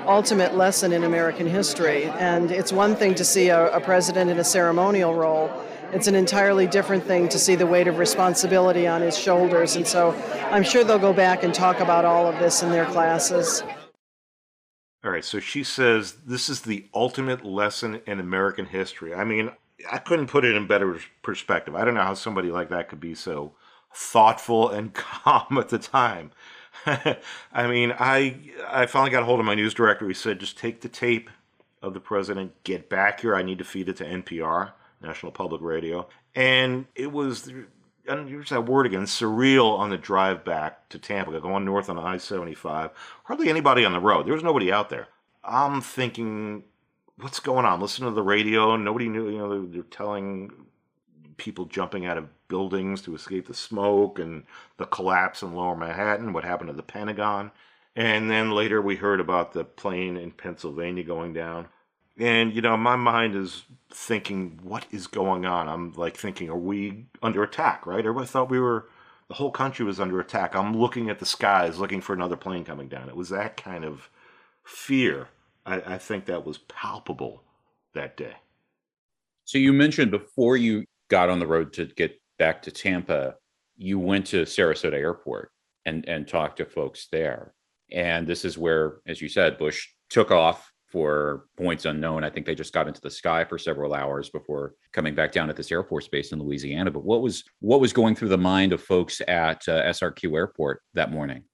ultimate 0.08 0.56
lesson 0.56 0.92
in 0.92 1.04
American 1.04 1.48
history, 1.48 2.06
and 2.06 2.52
it's 2.52 2.72
one 2.72 2.96
thing 2.96 3.16
to 3.16 3.26
see 3.26 3.48
a, 3.48 3.76
a, 3.76 3.80
president 3.80 4.30
in 4.30 4.40
a 4.40 4.44
ceremonial 4.44 5.16
role. 5.16 5.50
It's 5.94 6.08
an 6.08 6.16
entirely 6.16 6.68
different 6.68 7.06
thing 7.06 7.30
to 7.30 7.40
see 7.40 7.56
the 7.56 7.66
weight 7.66 7.88
of 7.88 7.98
responsibility 7.98 8.88
on 8.88 9.02
his 9.02 9.18
shoulders, 9.18 9.76
and 9.78 9.88
so 9.88 10.12
I'm 10.52 10.64
sure 10.64 10.84
they'll 10.84 11.00
go 11.00 11.14
back 11.14 11.44
and 11.44 11.54
talk 11.54 11.80
about 11.80 12.04
all 12.04 12.28
of 12.28 12.38
this 12.40 12.62
in 12.62 12.72
their 12.72 12.86
classes. 12.86 13.64
All 15.04 15.12
right, 15.12 15.26
so 15.26 15.40
she 15.40 15.64
says 15.64 16.14
this 16.26 16.48
is 16.48 16.62
the 16.62 16.88
ultimate 16.94 17.44
lesson 17.44 18.02
in 18.08 18.20
American 18.20 18.66
history. 18.66 19.14
I 19.14 19.26
mean, 19.26 19.52
I 19.92 19.98
couldn't 19.98 20.28
put 20.28 20.46
it 20.46 20.56
in 20.56 20.66
better 20.66 20.98
perspective. 21.22 21.76
I 21.76 21.84
don't 21.84 21.96
know 21.96 22.04
how 22.04 22.14
somebody 22.14 22.50
like 22.50 22.70
that 22.70 22.88
could 22.88 23.02
be 23.02 23.14
so 23.14 23.54
thoughtful 23.94 24.70
and 24.70 24.94
calm 24.94 25.58
at 25.58 25.70
the 25.70 25.80
time. 25.80 26.32
I 26.86 27.68
mean, 27.68 27.94
I 28.00 28.38
I 28.68 28.86
finally 28.86 29.12
got 29.12 29.24
a 29.24 29.26
hold 29.26 29.40
of 29.40 29.46
my 29.46 29.56
news 29.56 29.74
director. 29.74 30.08
He 30.08 30.14
said, 30.14 30.40
just 30.40 30.58
take 30.58 30.82
the 30.82 30.90
tape 30.90 31.30
of 31.82 31.94
the 31.94 32.00
president, 32.00 32.54
get 32.64 32.90
back 32.90 33.20
here. 33.20 33.36
I 33.36 33.44
need 33.44 33.58
to 33.58 33.66
feed 33.66 33.90
it 33.90 33.98
to 33.98 34.06
NPR, 34.06 34.72
National 35.02 35.32
Public 35.34 35.62
Radio. 35.62 36.08
And 36.34 36.86
it 36.96 37.12
was, 37.12 37.52
and 38.08 38.30
use 38.30 38.50
that 38.50 38.66
word 38.66 38.86
again, 38.86 39.04
surreal 39.04 39.78
on 39.78 39.90
the 39.90 39.98
drive 39.98 40.44
back 40.44 40.90
to 40.90 41.00
Tampa, 41.00 41.40
going 41.40 41.66
north 41.66 41.90
on 41.90 41.98
I 41.98 42.18
75. 42.18 42.92
Hardly 43.24 43.50
anybody 43.50 43.86
on 43.86 43.94
the 43.94 44.00
road. 44.00 44.26
There 44.26 44.34
was 44.34 44.44
nobody 44.44 44.72
out 44.72 44.90
there. 44.90 45.08
I'm 45.44 45.82
thinking, 45.82 46.64
what's 47.18 47.40
going 47.40 47.66
on? 47.66 47.82
Listen 47.82 48.06
to 48.06 48.12
the 48.12 48.22
radio. 48.22 48.76
Nobody 48.76 49.10
knew, 49.10 49.30
you 49.30 49.38
know, 49.38 49.66
they're 49.66 49.84
telling 49.84 50.52
people 51.38 51.66
jumping 51.66 52.06
out 52.06 52.18
of 52.18 52.30
buildings 52.48 53.02
to 53.02 53.16
escape 53.16 53.48
the 53.48 53.54
smoke 53.54 54.20
and 54.20 54.44
the 54.78 54.86
collapse 54.86 55.42
in 55.42 55.56
lower 55.56 55.76
Manhattan, 55.76 56.34
what 56.34 56.44
happened 56.44 56.70
to 56.70 56.76
the 56.76 56.84
Pentagon. 56.84 57.52
And 57.96 58.30
then 58.30 58.52
later 58.52 58.82
we 58.82 58.96
heard 58.96 59.20
about 59.20 59.54
the 59.54 59.64
plane 59.64 60.18
in 60.18 60.32
Pennsylvania 60.32 61.04
going 61.04 61.34
down. 61.34 61.68
And, 62.18 62.54
you 62.54 62.62
know, 62.62 62.78
my 62.78 62.96
mind 62.96 63.36
is 63.36 63.64
thinking, 63.90 64.60
what 64.62 64.86
is 64.92 65.08
going 65.08 65.46
on? 65.46 65.68
I'm 65.68 65.94
like 65.94 66.16
thinking, 66.18 66.50
are 66.50 66.58
we 66.58 67.06
under 67.22 67.44
attack, 67.44 67.86
right? 67.86 68.00
Everybody 68.00 68.28
thought 68.28 68.52
we 68.52 68.60
were, 68.60 68.88
the 69.30 69.34
whole 69.34 69.52
country 69.52 69.86
was 69.86 70.00
under 70.00 70.20
attack. 70.20 70.56
I'm 70.56 70.78
looking 70.78 71.10
at 71.10 71.20
the 71.20 71.26
skies, 71.26 71.80
looking 71.80 72.02
for 72.02 72.14
another 72.14 72.36
plane 72.36 72.66
coming 72.66 72.88
down. 72.88 73.10
It 73.10 73.16
was 73.16 73.30
that 73.30 73.58
kind 73.58 73.84
of 73.84 74.10
fear. 74.64 75.30
I, 75.66 75.94
I 75.94 75.98
think 75.98 76.26
that 76.26 76.46
was 76.46 76.60
palpable 76.60 77.44
that 77.94 78.18
day. 78.18 78.34
So 79.46 79.58
you 79.58 79.74
mentioned 79.74 80.12
before 80.12 80.58
you 80.58 80.86
got 81.10 81.30
on 81.30 81.40
the 81.40 81.48
road 81.48 81.74
to 81.74 81.86
get 81.86 82.20
back 82.38 82.62
to 82.64 82.72
Tampa, 82.72 83.36
you 83.78 84.00
went 84.00 84.28
to 84.28 84.44
Sarasota 84.44 84.94
Airport 84.94 85.52
and 85.86 86.08
and 86.08 86.28
talked 86.28 86.58
to 86.58 86.66
folks 86.66 87.08
there. 87.12 87.54
And 87.92 88.26
this 88.26 88.46
is 88.46 88.58
where, 88.58 88.98
as 89.06 89.22
you 89.22 89.30
said, 89.30 89.58
Bush 89.58 89.88
took 90.10 90.32
off 90.32 90.73
for 90.94 91.46
points 91.58 91.86
unknown. 91.86 92.24
I 92.24 92.30
think 92.30 92.46
they 92.46 92.54
just 92.54 92.72
got 92.72 92.88
into 92.88 93.02
the 93.02 93.10
sky 93.10 93.44
for 93.44 93.58
several 93.58 93.96
hours 93.96 94.30
before 94.30 94.76
coming 94.92 95.16
back 95.16 95.32
down 95.32 95.50
at 95.50 95.56
this 95.56 95.72
Air 95.72 95.84
Force 95.84 96.08
base 96.08 96.32
in 96.32 96.40
Louisiana. 96.40 96.92
But 96.92 97.04
what 97.04 97.24
was 97.24 97.44
what 97.62 97.82
was 97.82 97.92
going 97.92 98.14
through 98.14 98.30
the 98.30 98.38
mind 98.38 98.74
of 98.74 98.82
folks 98.82 99.20
at 99.28 99.68
uh, 99.68 99.82
SRQ 99.86 100.36
Airport 100.36 100.84
that 100.94 101.12
morning? 101.12 101.46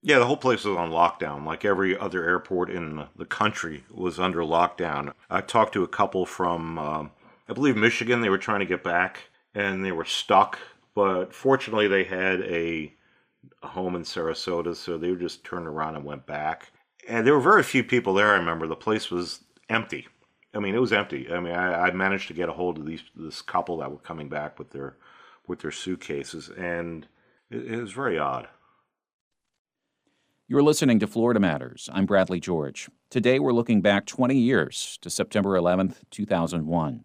Yeah, 0.00 0.20
the 0.20 0.26
whole 0.26 0.36
place 0.36 0.64
was 0.64 0.76
on 0.76 0.92
lockdown, 0.92 1.44
like 1.44 1.64
every 1.64 1.98
other 1.98 2.22
airport 2.22 2.70
in 2.70 3.04
the 3.16 3.24
country 3.24 3.82
was 3.92 4.20
under 4.20 4.42
lockdown. 4.42 5.12
I 5.28 5.40
talked 5.40 5.72
to 5.72 5.82
a 5.82 5.88
couple 5.88 6.24
from, 6.24 6.78
um, 6.78 7.10
I 7.48 7.52
believe, 7.52 7.76
Michigan. 7.76 8.20
They 8.20 8.28
were 8.28 8.38
trying 8.38 8.60
to 8.60 8.66
get 8.66 8.84
back, 8.84 9.24
and 9.52 9.84
they 9.84 9.90
were 9.90 10.04
stuck. 10.04 10.60
But 10.94 11.34
fortunately, 11.34 11.88
they 11.88 12.04
had 12.04 12.42
a, 12.42 12.94
a 13.64 13.66
home 13.66 13.96
in 13.96 14.02
Sarasota, 14.02 14.76
so 14.76 14.96
they 14.96 15.12
just 15.16 15.42
turned 15.42 15.66
around 15.66 15.96
and 15.96 16.04
went 16.04 16.24
back. 16.24 16.70
And 17.08 17.26
there 17.26 17.34
were 17.34 17.40
very 17.40 17.62
few 17.62 17.84
people 17.84 18.14
there. 18.14 18.32
I 18.32 18.38
remember 18.38 18.66
the 18.66 18.76
place 18.76 19.10
was 19.10 19.40
empty. 19.68 20.08
I 20.54 20.58
mean, 20.58 20.74
it 20.74 20.80
was 20.80 20.92
empty. 20.92 21.30
I 21.30 21.38
mean, 21.38 21.54
I, 21.54 21.88
I 21.88 21.90
managed 21.92 22.28
to 22.28 22.34
get 22.34 22.48
a 22.48 22.52
hold 22.52 22.78
of 22.78 22.86
these 22.86 23.02
this 23.14 23.42
couple 23.42 23.78
that 23.78 23.90
were 23.90 23.98
coming 23.98 24.28
back 24.28 24.58
with 24.58 24.70
their 24.70 24.96
with 25.46 25.60
their 25.60 25.70
suitcases, 25.70 26.48
and 26.48 27.06
it, 27.50 27.72
it 27.72 27.80
was 27.80 27.92
very 27.92 28.18
odd. 28.18 28.48
You're 30.48 30.62
listening 30.62 30.98
to 31.00 31.06
Florida 31.06 31.40
Matters. 31.40 31.88
I'm 31.92 32.06
Bradley 32.06 32.40
George. 32.40 32.88
Today 33.10 33.38
we're 33.38 33.52
looking 33.52 33.82
back 33.82 34.06
20 34.06 34.36
years 34.36 34.96
to 35.02 35.10
September 35.10 35.50
11th, 35.50 35.96
2001. 36.10 37.04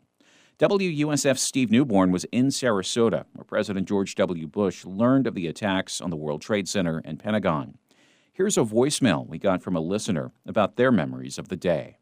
WUSF's 0.60 1.42
Steve 1.42 1.72
Newborn 1.72 2.12
was 2.12 2.24
in 2.26 2.48
Sarasota, 2.48 3.26
where 3.34 3.44
President 3.44 3.88
George 3.88 4.14
W. 4.14 4.48
Bush 4.48 4.86
learned 4.86 5.26
of 5.26 5.34
the 5.34 5.48
attacks 5.48 6.00
on 6.00 6.12
the 6.12 6.16
World 6.16 6.44
Trade 6.44 6.70
Center 6.70 7.02
and 7.04 7.20
Pentagon. 7.20 7.80
Here's 8.42 8.58
a 8.58 8.62
voicemail 8.62 9.28
we 9.28 9.38
got 9.38 9.62
from 9.62 9.76
a 9.76 9.80
listener 9.80 10.32
about 10.48 10.76
their 10.76 10.92
memories 10.92 11.38
of 11.38 11.50
the 11.50 11.56
day. 11.56 12.00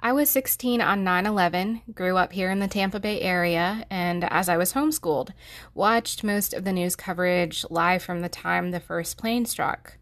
I 0.00 0.12
was 0.12 0.28
16 0.28 0.82
on 0.82 1.02
9 1.02 1.24
11, 1.24 1.80
grew 1.94 2.18
up 2.18 2.34
here 2.34 2.50
in 2.50 2.58
the 2.58 2.68
Tampa 2.68 3.00
Bay 3.00 3.22
area, 3.22 3.86
and 3.88 4.22
as 4.24 4.50
I 4.50 4.58
was 4.58 4.74
homeschooled, 4.74 5.30
watched 5.72 6.22
most 6.22 6.52
of 6.52 6.64
the 6.64 6.74
news 6.74 6.94
coverage 6.94 7.64
live 7.70 8.02
from 8.02 8.20
the 8.20 8.28
time 8.28 8.70
the 8.70 8.78
first 8.78 9.16
plane 9.16 9.46
struck. 9.46 9.96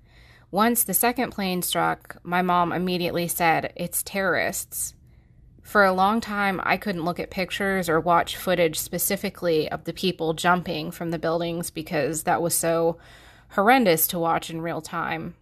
Once 0.51 0.83
the 0.83 0.93
second 0.93 1.31
plane 1.31 1.63
struck, 1.63 2.17
my 2.25 2.43
mom 2.43 2.73
immediately 2.73 3.29
said, 3.29 3.73
It's 3.77 4.03
terrorists. 4.03 4.95
For 5.63 5.85
a 5.85 5.93
long 5.93 6.21
time, 6.21 6.61
I 6.65 6.79
couldn't 6.79 7.05
look 7.05 7.21
at 7.21 7.31
pictures 7.31 7.89
or 7.89 8.01
watch 8.01 8.37
footage 8.37 8.81
specifically 8.81 9.71
of 9.71 9.85
the 9.85 9.93
people 9.93 10.35
jumping 10.35 10.91
from 10.91 11.13
the 11.13 11.19
buildings 11.21 11.71
because 11.71 12.25
that 12.25 12.43
was 12.43 12.57
so 12.57 12.99
horrendous 13.55 14.09
to 14.09 14.19
watch 14.19 14.51
in 14.51 14.61
real 14.61 14.81
time. 14.81 15.35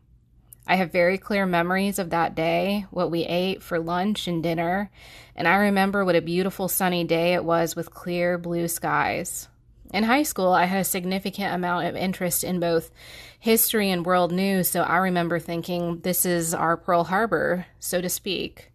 I 0.66 0.76
have 0.76 0.92
very 0.92 1.19
clear 1.19 1.47
memories 1.47 1.99
of 1.99 2.11
that 2.11 2.35
day, 2.35 2.87
what 2.90 3.11
we 3.11 3.25
ate 3.25 3.62
for 3.62 3.78
lunch 3.78 4.28
and 4.28 4.42
dinner, 4.42 4.90
and 5.35 5.49
I 5.49 5.57
remember 5.57 6.04
what 6.04 6.14
a 6.14 6.21
beautiful 6.21 6.69
sunny 6.69 7.04
day 7.04 7.33
it 7.35 7.45
was 7.45 7.75
with 7.75 7.95
clear 7.95 8.37
blue 8.38 8.69
skies. 8.69 9.49
In 9.95 10.04
high 10.04 10.23
school, 10.23 10.52
I 10.52 10.66
had 10.66 10.83
a 10.83 10.85
significant 10.85 11.54
amount 11.54 11.87
of 11.87 11.97
interest 11.97 12.45
in 12.45 12.61
both 12.61 12.90
history 13.38 13.90
and 13.90 14.04
world 14.04 14.31
news, 14.31 14.69
so 14.69 14.83
I 14.83 14.99
remember 14.99 15.38
thinking, 15.38 16.00
this 16.00 16.25
is 16.25 16.54
our 16.54 16.76
Pearl 16.76 17.04
Harbor, 17.04 17.66
so 17.78 18.00
to 18.00 18.09
speak. 18.09 18.73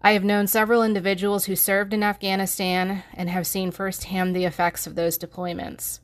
I 0.00 0.12
have 0.12 0.22
known 0.22 0.46
several 0.46 0.82
individuals 0.82 1.46
who 1.46 1.56
served 1.56 1.92
in 1.92 2.02
Afghanistan 2.02 3.02
and 3.14 3.28
have 3.30 3.46
seen 3.46 3.70
firsthand 3.70 4.36
the 4.36 4.44
effects 4.44 4.86
of 4.86 4.94
those 4.94 5.18
deployments. 5.18 6.00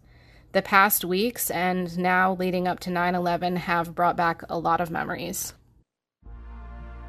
The 0.54 0.62
past 0.62 1.04
weeks 1.04 1.50
and 1.50 1.98
now 1.98 2.34
leading 2.34 2.68
up 2.68 2.78
to 2.80 2.90
9 2.90 3.16
11 3.16 3.56
have 3.56 3.92
brought 3.92 4.16
back 4.16 4.42
a 4.48 4.56
lot 4.56 4.80
of 4.80 4.88
memories. 4.88 5.52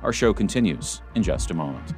Our 0.01 0.11
show 0.11 0.33
continues 0.33 1.03
in 1.13 1.21
just 1.21 1.51
a 1.51 1.53
moment. 1.53 1.93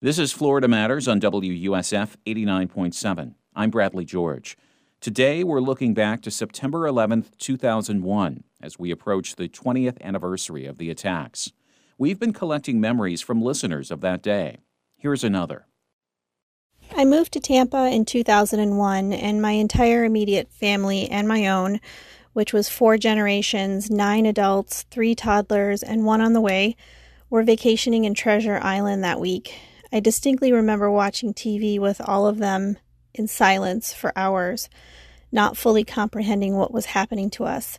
This 0.00 0.18
is 0.18 0.32
Florida 0.32 0.66
Matters 0.66 1.06
on 1.06 1.20
WUSF 1.20 2.16
89.7. 2.26 3.34
I'm 3.56 3.70
Bradley 3.70 4.04
George. 4.04 4.56
Today, 5.00 5.44
we're 5.44 5.60
looking 5.60 5.94
back 5.94 6.22
to 6.22 6.30
September 6.32 6.88
11th, 6.90 7.26
2001, 7.38 8.42
as 8.60 8.80
we 8.80 8.90
approach 8.90 9.36
the 9.36 9.48
20th 9.48 10.00
anniversary 10.02 10.66
of 10.66 10.76
the 10.76 10.90
attacks. 10.90 11.52
We've 11.96 12.18
been 12.18 12.32
collecting 12.32 12.80
memories 12.80 13.20
from 13.20 13.40
listeners 13.40 13.92
of 13.92 14.00
that 14.00 14.22
day. 14.22 14.58
Here's 14.96 15.22
another. 15.22 15.66
I 16.96 17.04
moved 17.04 17.32
to 17.34 17.40
Tampa 17.40 17.88
in 17.90 18.04
2001, 18.04 19.12
and 19.12 19.40
my 19.40 19.52
entire 19.52 20.04
immediate 20.04 20.50
family 20.50 21.08
and 21.08 21.28
my 21.28 21.46
own, 21.46 21.80
which 22.32 22.52
was 22.52 22.68
four 22.68 22.98
generations, 22.98 23.88
nine 23.88 24.26
adults, 24.26 24.82
three 24.90 25.14
toddlers, 25.14 25.84
and 25.84 26.04
one 26.04 26.20
on 26.20 26.32
the 26.32 26.40
way, 26.40 26.74
were 27.30 27.44
vacationing 27.44 28.04
in 28.04 28.14
Treasure 28.14 28.58
Island 28.60 29.04
that 29.04 29.20
week. 29.20 29.54
I 29.92 30.00
distinctly 30.00 30.50
remember 30.50 30.90
watching 30.90 31.32
TV 31.32 31.78
with 31.78 32.00
all 32.04 32.26
of 32.26 32.38
them 32.38 32.78
in 33.14 33.28
silence 33.28 33.92
for 33.92 34.12
hours, 34.16 34.68
not 35.32 35.56
fully 35.56 35.84
comprehending 35.84 36.56
what 36.56 36.72
was 36.72 36.86
happening 36.86 37.30
to 37.30 37.44
us. 37.44 37.78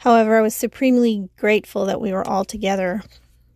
However, 0.00 0.36
I 0.36 0.42
was 0.42 0.54
supremely 0.54 1.30
grateful 1.36 1.86
that 1.86 2.00
we 2.00 2.12
were 2.12 2.26
all 2.26 2.44
together. 2.44 3.02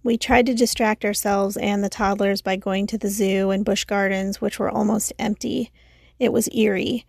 We 0.03 0.17
tried 0.17 0.47
to 0.47 0.55
distract 0.55 1.05
ourselves 1.05 1.57
and 1.57 1.85
the 1.85 1.89
toddlers 1.89 2.41
by 2.41 2.57
going 2.57 2.87
to 2.87 2.99
the 2.99 3.11
zoo 3.11 3.51
and 3.51 3.65
Busch 3.65 3.85
Gardens, 3.85 4.41
which 4.41 4.59
were 4.59 4.71
almost 4.71 5.13
empty. 5.19 5.71
It 6.19 6.33
was 6.33 6.49
eerie. 6.55 7.05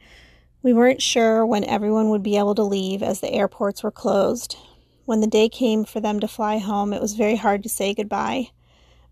We 0.62 0.74
weren't 0.74 1.02
sure 1.02 1.46
when 1.46 1.64
everyone 1.64 2.10
would 2.10 2.24
be 2.24 2.38
able 2.38 2.56
to 2.56 2.64
leave 2.64 3.02
as 3.02 3.22
the 3.22 3.32
airports 3.32 3.82
were 3.82 3.92
closed. 3.92 4.58
When 5.06 5.22
the 5.22 5.28
day 5.28 5.48
came 5.48 5.86
for 5.86 6.02
them 6.02 6.20
to 6.20 6.28
fly 6.28 6.58
home, 6.58 6.92
it 6.92 7.02
was 7.02 7.16
very 7.16 7.38
hard 7.38 7.64
to 7.64 7.70
say 7.70 7.94
goodbye. 7.94 8.50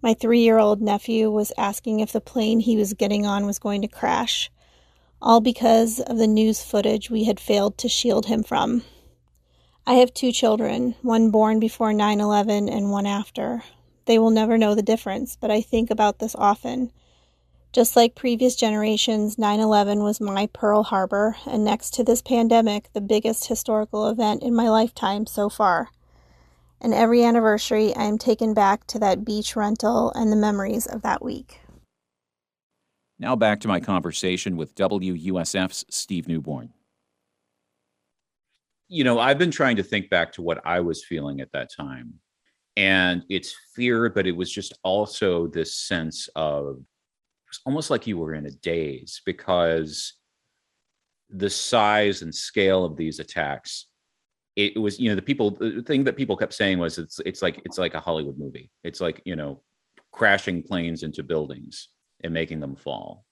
My 0.01 0.13
three 0.13 0.41
year 0.41 0.59
old 0.59 0.79
nephew 0.79 1.31
was 1.31 1.51
asking 1.57 1.99
if 1.99 2.11
the 2.11 2.21
plane 2.21 2.59
he 2.59 2.77
was 2.77 2.93
getting 2.93 3.25
on 3.25 3.45
was 3.47 3.57
going 3.57 3.81
to 3.81 3.87
crash, 3.87 4.51
all 5.19 5.41
because 5.41 5.99
of 5.99 6.17
the 6.17 6.27
news 6.27 6.63
footage 6.63 7.09
we 7.09 7.23
had 7.23 7.39
failed 7.39 7.77
to 7.79 7.89
shield 7.89 8.27
him 8.27 8.43
from. 8.43 8.83
I 9.87 9.95
have 9.95 10.13
two 10.13 10.31
children, 10.31 10.95
one 11.01 11.31
born 11.31 11.59
before 11.59 11.93
9 11.93 12.19
11 12.19 12.69
and 12.69 12.91
one 12.91 13.07
after. 13.07 13.63
They 14.05 14.19
will 14.19 14.29
never 14.29 14.57
know 14.57 14.75
the 14.75 14.83
difference, 14.83 15.35
but 15.35 15.49
I 15.49 15.61
think 15.61 15.89
about 15.89 16.19
this 16.19 16.35
often. 16.35 16.91
Just 17.73 17.95
like 17.95 18.13
previous 18.13 18.55
generations, 18.55 19.37
9 19.37 19.59
11 19.59 20.03
was 20.03 20.21
my 20.21 20.47
Pearl 20.53 20.83
Harbor, 20.83 21.37
and 21.45 21.63
next 21.63 21.93
to 21.95 22.03
this 22.03 22.21
pandemic, 22.21 22.91
the 22.93 23.01
biggest 23.01 23.47
historical 23.47 24.07
event 24.07 24.43
in 24.43 24.53
my 24.53 24.69
lifetime 24.69 25.25
so 25.25 25.49
far. 25.49 25.89
And 26.79 26.93
every 26.93 27.23
anniversary, 27.23 27.95
I 27.95 28.03
am 28.03 28.17
taken 28.17 28.53
back 28.53 28.85
to 28.87 28.99
that 28.99 29.25
beach 29.25 29.55
rental 29.55 30.11
and 30.13 30.31
the 30.31 30.35
memories 30.35 30.85
of 30.85 31.01
that 31.01 31.23
week. 31.23 31.59
Now 33.19 33.35
back 33.35 33.59
to 33.61 33.67
my 33.67 33.79
conversation 33.79 34.57
with 34.57 34.75
WUSF's 34.75 35.85
Steve 35.89 36.27
Newborn 36.27 36.73
you 38.89 39.03
know, 39.03 39.19
I've 39.19 39.37
been 39.37 39.51
trying 39.51 39.75
to 39.77 39.83
think 39.83 40.09
back 40.09 40.31
to 40.33 40.41
what 40.41 40.65
I 40.65 40.79
was 40.79 41.05
feeling 41.05 41.41
at 41.41 41.51
that 41.51 41.69
time. 41.75 42.13
And 42.77 43.23
it's 43.29 43.55
fear, 43.75 44.09
but 44.09 44.27
it 44.27 44.35
was 44.35 44.51
just 44.51 44.77
also 44.83 45.47
this 45.47 45.75
sense 45.75 46.29
of 46.35 46.79
it's 47.49 47.59
almost 47.65 47.89
like 47.89 48.07
you 48.07 48.17
were 48.17 48.33
in 48.33 48.45
a 48.45 48.51
daze 48.51 49.21
because 49.25 50.13
the 51.29 51.49
size 51.49 52.21
and 52.21 52.33
scale 52.33 52.85
of 52.85 52.95
these 52.95 53.19
attacks 53.19 53.86
it 54.57 54.77
was 54.79 54.99
you 54.99 55.07
know 55.07 55.15
the 55.15 55.21
people 55.21 55.51
the 55.51 55.83
thing 55.83 56.03
that 56.03 56.17
people 56.17 56.35
kept 56.35 56.53
saying 56.53 56.79
was 56.79 56.97
it's 56.97 57.19
it's 57.25 57.41
like 57.41 57.61
it's 57.63 57.77
like 57.77 57.93
a 57.93 57.99
hollywood 57.99 58.37
movie 58.37 58.71
it's 58.83 58.99
like 58.99 59.21
you 59.23 59.35
know 59.35 59.61
crashing 60.11 60.63
planes 60.63 61.03
into 61.03 61.23
buildings 61.23 61.89
and 62.23 62.33
making 62.33 62.59
them 62.59 62.75
fall 62.75 63.23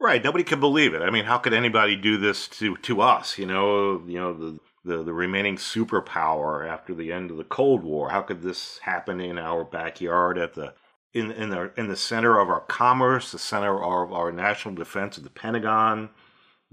Right. 0.00 0.22
Nobody 0.22 0.44
could 0.44 0.60
believe 0.60 0.92
it. 0.92 1.00
I 1.00 1.08
mean, 1.08 1.24
how 1.24 1.38
could 1.38 1.54
anybody 1.54 1.96
do 1.96 2.18
this 2.18 2.46
to 2.48 2.76
to 2.78 3.00
us? 3.00 3.38
You 3.38 3.46
know, 3.46 4.02
you 4.06 4.18
know 4.18 4.34
the 4.34 4.58
the, 4.84 5.02
the 5.02 5.14
remaining 5.14 5.56
superpower 5.56 6.68
after 6.68 6.94
the 6.94 7.10
end 7.12 7.30
of 7.30 7.38
the 7.38 7.44
Cold 7.44 7.82
War. 7.82 8.10
How 8.10 8.20
could 8.20 8.42
this 8.42 8.78
happen 8.78 9.20
in 9.20 9.38
our 9.38 9.64
backyard 9.64 10.36
at 10.36 10.52
the 10.52 10.74
in 11.14 11.30
in 11.30 11.48
the 11.48 11.72
in 11.78 11.88
the 11.88 11.96
center 11.96 12.38
of 12.38 12.50
our 12.50 12.60
commerce, 12.60 13.32
the 13.32 13.38
center 13.38 13.82
of 13.82 14.12
our 14.12 14.30
national 14.30 14.74
defense, 14.74 15.16
of 15.16 15.24
the 15.24 15.30
Pentagon? 15.30 16.10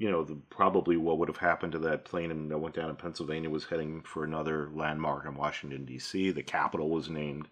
You 0.01 0.09
know, 0.09 0.23
the, 0.23 0.35
probably 0.49 0.97
what 0.97 1.19
would 1.19 1.29
have 1.29 1.37
happened 1.37 1.73
to 1.73 1.79
that 1.79 2.05
plane 2.05 2.49
that 2.49 2.57
went 2.57 2.73
down 2.73 2.89
in 2.89 2.95
Pennsylvania 2.95 3.51
was 3.51 3.65
heading 3.65 4.01
for 4.01 4.23
another 4.23 4.69
landmark 4.73 5.25
in 5.25 5.35
Washington 5.35 5.85
D.C. 5.85 6.31
The 6.31 6.41
Capitol 6.41 6.89
was 6.89 7.07
named 7.07 7.47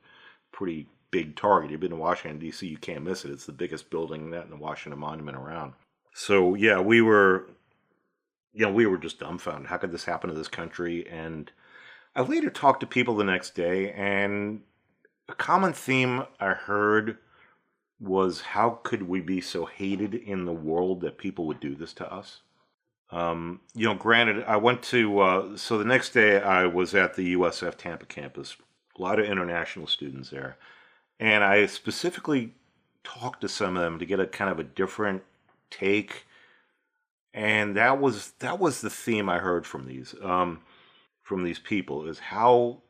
pretty 0.52 0.88
big 1.12 1.36
target. 1.36 1.70
You've 1.70 1.80
been 1.80 1.92
to 1.92 1.96
Washington 1.96 2.40
D.C., 2.40 2.66
you 2.66 2.78
can't 2.78 3.04
miss 3.04 3.24
it. 3.24 3.30
It's 3.30 3.46
the 3.46 3.52
biggest 3.52 3.92
building 3.92 4.32
that 4.32 4.46
in 4.46 4.50
the 4.50 4.58
Washington 4.58 5.00
Monument 5.00 5.38
around. 5.38 5.74
So 6.14 6.56
yeah, 6.56 6.80
we 6.80 7.02
were, 7.02 7.52
you 8.54 8.66
know, 8.66 8.74
we 8.74 8.88
were 8.88 8.98
just 8.98 9.20
dumbfounded. 9.20 9.70
How 9.70 9.78
could 9.78 9.92
this 9.92 10.06
happen 10.06 10.32
to 10.32 10.36
this 10.36 10.48
country? 10.48 11.08
And 11.08 11.52
I 12.16 12.22
later 12.24 12.50
talked 12.50 12.80
to 12.80 12.88
people 12.88 13.16
the 13.16 13.24
next 13.24 13.54
day, 13.54 13.92
and 13.92 14.62
a 15.28 15.36
common 15.36 15.74
theme 15.74 16.24
I 16.40 16.54
heard 16.54 17.20
was 18.00 18.42
how 18.42 18.80
could 18.84 19.04
we 19.04 19.20
be 19.20 19.42
so 19.42 19.66
hated 19.66 20.16
in 20.16 20.46
the 20.46 20.54
world 20.54 21.02
that 21.02 21.18
people 21.18 21.46
would 21.46 21.60
do 21.60 21.76
this 21.76 21.94
to 21.94 22.12
us? 22.12 22.42
Um, 23.12 23.62
you 23.74 23.88
know, 23.88 23.96
granted, 23.96 24.44
I 24.44 24.58
went 24.58 24.84
to, 24.84 25.20
uh, 25.20 25.58
so 25.58 25.78
the 25.78 25.86
next 25.86 26.12
day 26.12 26.40
I 26.40 26.66
was 26.66 26.94
at 26.94 27.16
the 27.16 27.36
USF 27.36 27.76
Tampa 27.76 28.06
campus, 28.06 28.56
a 28.98 29.02
lot 29.02 29.20
of 29.20 29.26
international 29.26 29.88
students 29.88 30.30
there. 30.30 30.58
And 31.20 31.44
I 31.44 31.66
specifically 31.66 32.54
talked 33.04 33.42
to 33.42 33.50
some 33.50 33.76
of 33.76 33.84
them 33.84 34.00
to 34.00 34.06
get 34.06 34.20
a 34.20 34.28
kind 34.28 34.52
of 34.52 34.60
a 34.60 34.64
different 34.64 35.24
take. 35.70 36.26
And 37.34 37.76
that 37.76 38.00
was 38.00 38.32
that 38.40 38.60
was 38.60 38.82
the 38.82 38.90
theme 38.90 39.30
I 39.30 39.40
heard 39.40 39.66
from 39.66 39.86
these 39.86 40.16
um, 40.22 40.62
from 41.22 41.44
these 41.44 41.60
people 41.60 42.08
is 42.08 42.20
how 42.20 42.82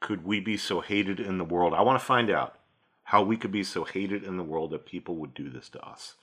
could 0.00 0.24
we 0.24 0.40
be 0.40 0.56
so 0.56 0.80
hated 0.80 1.18
in 1.18 1.38
the 1.38 1.44
world? 1.44 1.74
I 1.74 1.82
want 1.82 1.98
to 1.98 2.04
find 2.04 2.30
out 2.30 2.57
how 3.08 3.22
we 3.22 3.36
could 3.38 3.52
be 3.52 3.64
so 3.64 3.84
hated 3.84 4.22
in 4.24 4.36
the 4.36 4.42
world 4.42 4.70
that 4.70 4.84
people 4.84 5.16
would 5.16 5.32
do 5.32 5.48
this 5.48 5.70
to 5.70 5.80
us. 5.80 6.14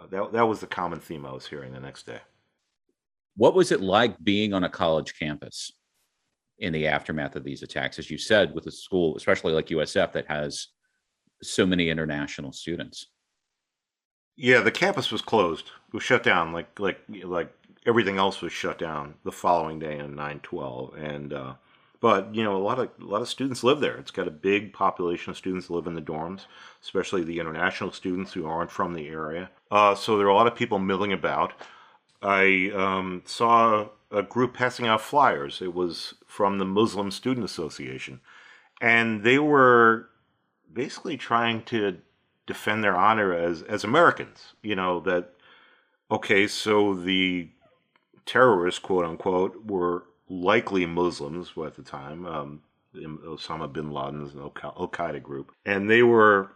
Uh, 0.00 0.06
that 0.06 0.32
that 0.32 0.48
was 0.48 0.60
the 0.60 0.66
common 0.66 0.98
theme 0.98 1.26
I 1.26 1.32
was 1.32 1.46
hearing 1.46 1.72
the 1.72 1.80
next 1.80 2.06
day. 2.06 2.20
What 3.36 3.54
was 3.54 3.70
it 3.70 3.80
like 3.80 4.16
being 4.22 4.54
on 4.54 4.64
a 4.64 4.68
college 4.68 5.18
campus? 5.18 5.72
in 6.58 6.72
the 6.72 6.86
aftermath 6.86 7.36
of 7.36 7.44
these 7.44 7.62
attacks, 7.62 7.98
as 7.98 8.10
you 8.10 8.18
said, 8.18 8.54
with 8.54 8.66
a 8.66 8.70
school, 8.70 9.16
especially 9.16 9.52
like 9.52 9.66
USF, 9.66 10.12
that 10.12 10.26
has 10.28 10.68
so 11.42 11.66
many 11.66 11.90
international 11.90 12.52
students. 12.52 13.06
Yeah, 14.36 14.60
the 14.60 14.70
campus 14.70 15.10
was 15.10 15.22
closed. 15.22 15.66
It 15.88 15.94
was 15.94 16.02
shut 16.02 16.22
down, 16.22 16.52
like 16.52 16.78
like 16.78 17.00
like 17.24 17.52
everything 17.86 18.18
else 18.18 18.40
was 18.40 18.52
shut 18.52 18.78
down 18.78 19.14
the 19.24 19.32
following 19.32 19.78
day 19.78 20.00
on 20.00 20.14
nine 20.14 20.40
twelve. 20.40 20.94
And 20.94 21.32
uh, 21.32 21.54
but 22.04 22.34
you 22.34 22.44
know, 22.44 22.54
a 22.54 22.58
lot 22.58 22.78
of 22.78 22.90
a 23.00 23.04
lot 23.06 23.22
of 23.22 23.30
students 23.30 23.64
live 23.64 23.80
there. 23.80 23.96
It's 23.96 24.10
got 24.10 24.28
a 24.28 24.30
big 24.30 24.74
population 24.74 25.30
of 25.30 25.38
students 25.38 25.70
live 25.70 25.86
in 25.86 25.94
the 25.94 26.02
dorms, 26.02 26.42
especially 26.82 27.24
the 27.24 27.40
international 27.40 27.92
students 27.92 28.34
who 28.34 28.44
aren't 28.44 28.70
from 28.70 28.92
the 28.92 29.08
area. 29.08 29.48
Uh, 29.70 29.94
so 29.94 30.18
there 30.18 30.26
are 30.26 30.28
a 30.28 30.34
lot 30.34 30.46
of 30.46 30.54
people 30.54 30.78
milling 30.78 31.14
about. 31.14 31.54
I 32.20 32.70
um, 32.76 33.22
saw 33.24 33.88
a 34.10 34.22
group 34.22 34.52
passing 34.52 34.86
out 34.86 35.00
flyers. 35.00 35.62
It 35.62 35.72
was 35.72 36.12
from 36.26 36.58
the 36.58 36.66
Muslim 36.66 37.10
Student 37.10 37.46
Association. 37.46 38.20
And 38.82 39.24
they 39.24 39.38
were 39.38 40.10
basically 40.70 41.16
trying 41.16 41.62
to 41.62 41.96
defend 42.46 42.84
their 42.84 42.94
honor 42.96 43.32
as, 43.32 43.62
as 43.62 43.82
Americans. 43.82 44.52
You 44.60 44.76
know, 44.76 45.00
that, 45.00 45.30
okay, 46.10 46.48
so 46.48 46.92
the 46.92 47.48
terrorists, 48.26 48.78
quote 48.78 49.06
unquote, 49.06 49.64
were 49.64 50.04
likely 50.28 50.86
Muslims 50.86 51.52
at 51.64 51.74
the 51.74 51.82
time, 51.82 52.26
um, 52.26 52.62
Osama 52.94 53.72
bin 53.72 53.90
Laden's 53.90 54.34
Al 54.36 54.50
Qaeda 54.50 55.22
group. 55.22 55.52
And 55.66 55.90
they 55.90 56.02
were 56.02 56.52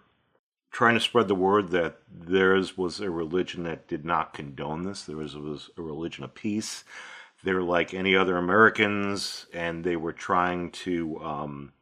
trying 0.70 0.94
to 0.94 1.00
spread 1.00 1.28
the 1.28 1.34
word 1.34 1.70
that 1.70 1.98
theirs 2.10 2.76
was 2.76 3.00
a 3.00 3.10
religion 3.10 3.64
that 3.64 3.88
did 3.88 4.04
not 4.04 4.34
condone 4.34 4.84
this. 4.84 5.02
There 5.02 5.16
was, 5.16 5.36
was 5.36 5.70
a 5.76 5.82
religion 5.82 6.24
of 6.24 6.34
peace 6.34 6.84
they're 7.44 7.62
like 7.62 7.94
any 7.94 8.16
other 8.16 8.36
Americans, 8.36 9.46
and 9.52 9.84
they 9.84 9.96
were 9.96 10.12
trying 10.12 10.70
to 10.70 11.22
um, 11.22 11.72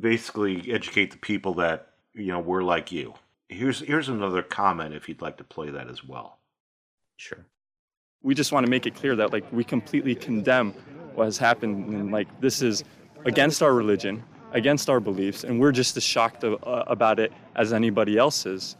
basically 0.00 0.70
educate 0.72 1.10
the 1.10 1.18
people 1.18 1.54
that 1.54 1.92
you 2.14 2.26
know 2.26 2.40
we're 2.40 2.62
like 2.62 2.92
you. 2.92 3.14
Here's 3.48 3.80
here's 3.80 4.08
another 4.08 4.42
comment 4.42 4.94
if 4.94 5.08
you'd 5.08 5.22
like 5.22 5.38
to 5.38 5.44
play 5.44 5.70
that 5.70 5.88
as 5.88 6.04
well. 6.04 6.38
Sure. 7.16 7.46
We 8.22 8.34
just 8.34 8.52
want 8.52 8.66
to 8.66 8.70
make 8.70 8.86
it 8.86 8.94
clear 8.94 9.16
that 9.16 9.32
like 9.32 9.50
we 9.52 9.64
completely 9.64 10.14
condemn 10.14 10.72
what 11.14 11.24
has 11.24 11.38
happened, 11.38 11.94
and 11.94 12.12
like 12.12 12.28
this 12.40 12.62
is 12.62 12.84
against 13.24 13.62
our 13.62 13.72
religion, 13.74 14.22
against 14.52 14.90
our 14.90 15.00
beliefs, 15.00 15.44
and 15.44 15.60
we're 15.60 15.72
just 15.72 15.96
as 15.96 16.02
shocked 16.02 16.44
uh, 16.44 16.56
about 16.86 17.18
it 17.18 17.32
as 17.54 17.72
anybody 17.72 18.18
else 18.18 18.46
is. 18.46 18.76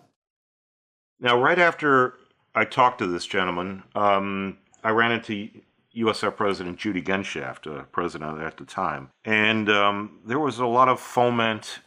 Now, 1.21 1.41
right 1.41 1.59
after 1.59 2.15
I 2.55 2.65
talked 2.65 2.99
to 2.99 3.07
this 3.07 3.27
gentleman, 3.27 3.83
um, 3.95 4.59
I 4.85 4.91
ran 4.91 5.13
into 5.13 5.49
USF 5.97 6.37
President 6.37 6.77
Judy 6.77 7.03
Genshaft, 7.03 7.67
uh, 7.67 7.85
president 7.85 8.41
at 8.43 8.59
the 8.59 8.65
time. 8.65 9.11
And 9.25 9.71
um, 9.71 10.21
there 10.27 10.39
was 10.39 10.59
a 10.59 10.67
lot 10.67 10.89
of 10.89 11.01
foment 11.01 11.81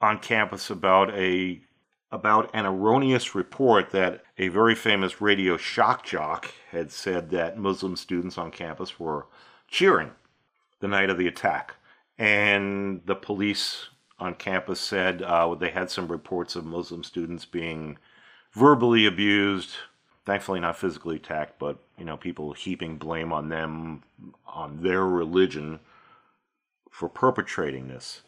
on 0.00 0.18
campus 0.18 0.70
about 0.70 1.14
a 1.14 1.60
about 2.10 2.50
an 2.54 2.64
erroneous 2.64 3.34
report 3.34 3.90
that 3.90 4.24
a 4.38 4.48
very 4.48 4.74
famous 4.74 5.20
radio 5.20 5.56
shock 5.56 6.04
jock 6.04 6.52
had 6.70 6.90
said 6.90 7.30
that 7.30 7.58
Muslim 7.58 7.96
students 7.96 8.38
on 8.38 8.50
campus 8.50 8.98
were 8.98 9.26
cheering 9.68 10.10
the 10.80 10.88
night 10.88 11.10
of 11.10 11.18
the 11.18 11.26
attack. 11.26 11.74
And 12.16 13.02
the 13.04 13.14
police 13.14 13.88
on 14.18 14.34
campus 14.34 14.80
said 14.80 15.22
uh, 15.22 15.54
they 15.54 15.70
had 15.70 15.90
some 15.90 16.08
reports 16.08 16.56
of 16.56 16.64
Muslim 16.64 17.04
students 17.04 17.44
being 17.44 17.98
verbally 18.52 19.06
abused. 19.06 19.70
Thankfully, 20.24 20.60
not 20.60 20.78
physically 20.78 21.16
attacked, 21.16 21.58
but 21.58 21.78
you 21.96 22.04
know, 22.04 22.16
people 22.16 22.52
heaping 22.52 22.96
blame 22.96 23.32
on 23.32 23.48
them, 23.48 24.02
on 24.46 24.82
their 24.82 25.04
religion, 25.06 25.80
for 26.90 27.08
perpetrating 27.08 27.88
this. 27.88 28.22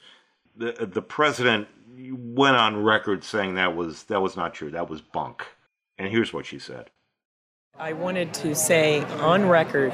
The 0.56 0.88
the 0.90 1.02
president 1.02 1.68
went 2.12 2.56
on 2.56 2.82
record 2.82 3.24
saying 3.24 3.54
that 3.54 3.76
was 3.76 4.04
that 4.04 4.20
was 4.22 4.36
not 4.36 4.54
true. 4.54 4.70
That 4.70 4.88
was 4.88 5.00
bunk. 5.00 5.46
And 5.98 6.08
here's 6.08 6.32
what 6.32 6.46
she 6.46 6.58
said. 6.58 6.90
I 7.78 7.92
wanted 7.94 8.34
to 8.34 8.54
say 8.54 9.00
on 9.20 9.48
record 9.48 9.92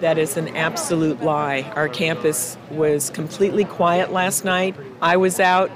that 0.00 0.18
is 0.18 0.36
an 0.36 0.56
absolute 0.56 1.22
lie. 1.22 1.62
Our 1.76 1.88
campus 1.88 2.56
was 2.70 3.10
completely 3.10 3.64
quiet 3.64 4.12
last 4.12 4.44
night. 4.44 4.74
I 5.00 5.16
was 5.16 5.38
out 5.38 5.70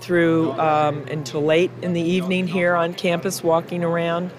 through 0.00 0.52
um, 0.52 1.06
until 1.08 1.42
late 1.42 1.70
in 1.82 1.92
the 1.92 2.00
evening 2.00 2.46
here 2.46 2.74
on 2.74 2.94
campus 2.94 3.42
walking 3.42 3.84
around. 3.84 4.30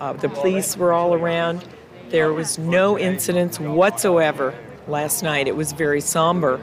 Uh, 0.00 0.12
the 0.12 0.28
police 0.28 0.76
were 0.76 0.92
all 0.92 1.14
around. 1.14 1.66
There 2.10 2.32
was 2.32 2.58
no 2.58 2.98
incidents 2.98 3.58
whatsoever 3.58 4.54
last 4.86 5.22
night. 5.22 5.48
It 5.48 5.56
was 5.56 5.72
very 5.72 6.00
somber. 6.00 6.60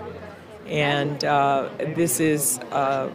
And 0.67 1.23
uh, 1.23 1.69
this 1.95 2.19
is 2.19 2.59
uh, 2.71 3.09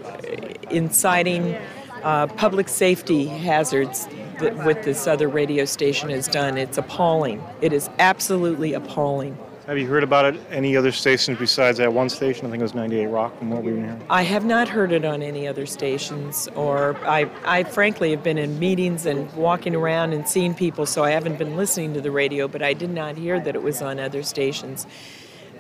inciting 0.70 1.56
uh, 2.02 2.26
public 2.28 2.68
safety 2.68 3.26
hazards 3.26 4.06
that 4.38 4.56
what 4.64 4.82
this 4.82 5.06
other 5.06 5.28
radio 5.28 5.64
station 5.64 6.10
has 6.10 6.28
done. 6.28 6.56
It's 6.56 6.78
appalling. 6.78 7.42
It 7.60 7.72
is 7.72 7.90
absolutely 7.98 8.74
appalling. 8.74 9.36
Have 9.68 9.76
you 9.76 9.86
heard 9.86 10.02
about 10.02 10.24
it 10.24 10.40
any 10.50 10.78
other 10.78 10.90
stations 10.90 11.38
besides 11.38 11.76
that 11.76 11.92
one 11.92 12.08
station? 12.08 12.46
I 12.46 12.50
think 12.50 12.60
it 12.60 12.64
was 12.64 12.74
98 12.74 13.06
Rock 13.08 13.36
from 13.36 13.50
what 13.50 13.62
we 13.62 13.72
were 13.72 13.80
hearing. 13.80 14.02
I 14.08 14.22
have 14.22 14.46
not 14.46 14.66
heard 14.66 14.92
it 14.92 15.04
on 15.04 15.20
any 15.20 15.46
other 15.46 15.66
stations, 15.66 16.48
or 16.54 16.96
I, 17.06 17.30
I 17.44 17.64
frankly 17.64 18.10
have 18.12 18.22
been 18.22 18.38
in 18.38 18.58
meetings 18.58 19.04
and 19.04 19.30
walking 19.34 19.74
around 19.74 20.14
and 20.14 20.26
seeing 20.26 20.54
people, 20.54 20.86
so 20.86 21.04
I 21.04 21.10
haven't 21.10 21.36
been 21.36 21.54
listening 21.54 21.92
to 21.92 22.00
the 22.00 22.10
radio, 22.10 22.48
but 22.48 22.62
I 22.62 22.72
did 22.72 22.88
not 22.88 23.18
hear 23.18 23.40
that 23.40 23.54
it 23.54 23.62
was 23.62 23.82
on 23.82 23.98
other 23.98 24.22
stations. 24.22 24.86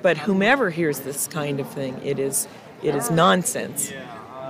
But 0.02 0.18
whomever 0.18 0.70
hears 0.70 1.00
this 1.00 1.26
kind 1.26 1.60
of 1.60 1.68
thing, 1.68 2.00
it 2.04 2.18
is, 2.18 2.46
it 2.82 2.94
is 2.94 3.10
nonsense. 3.10 3.92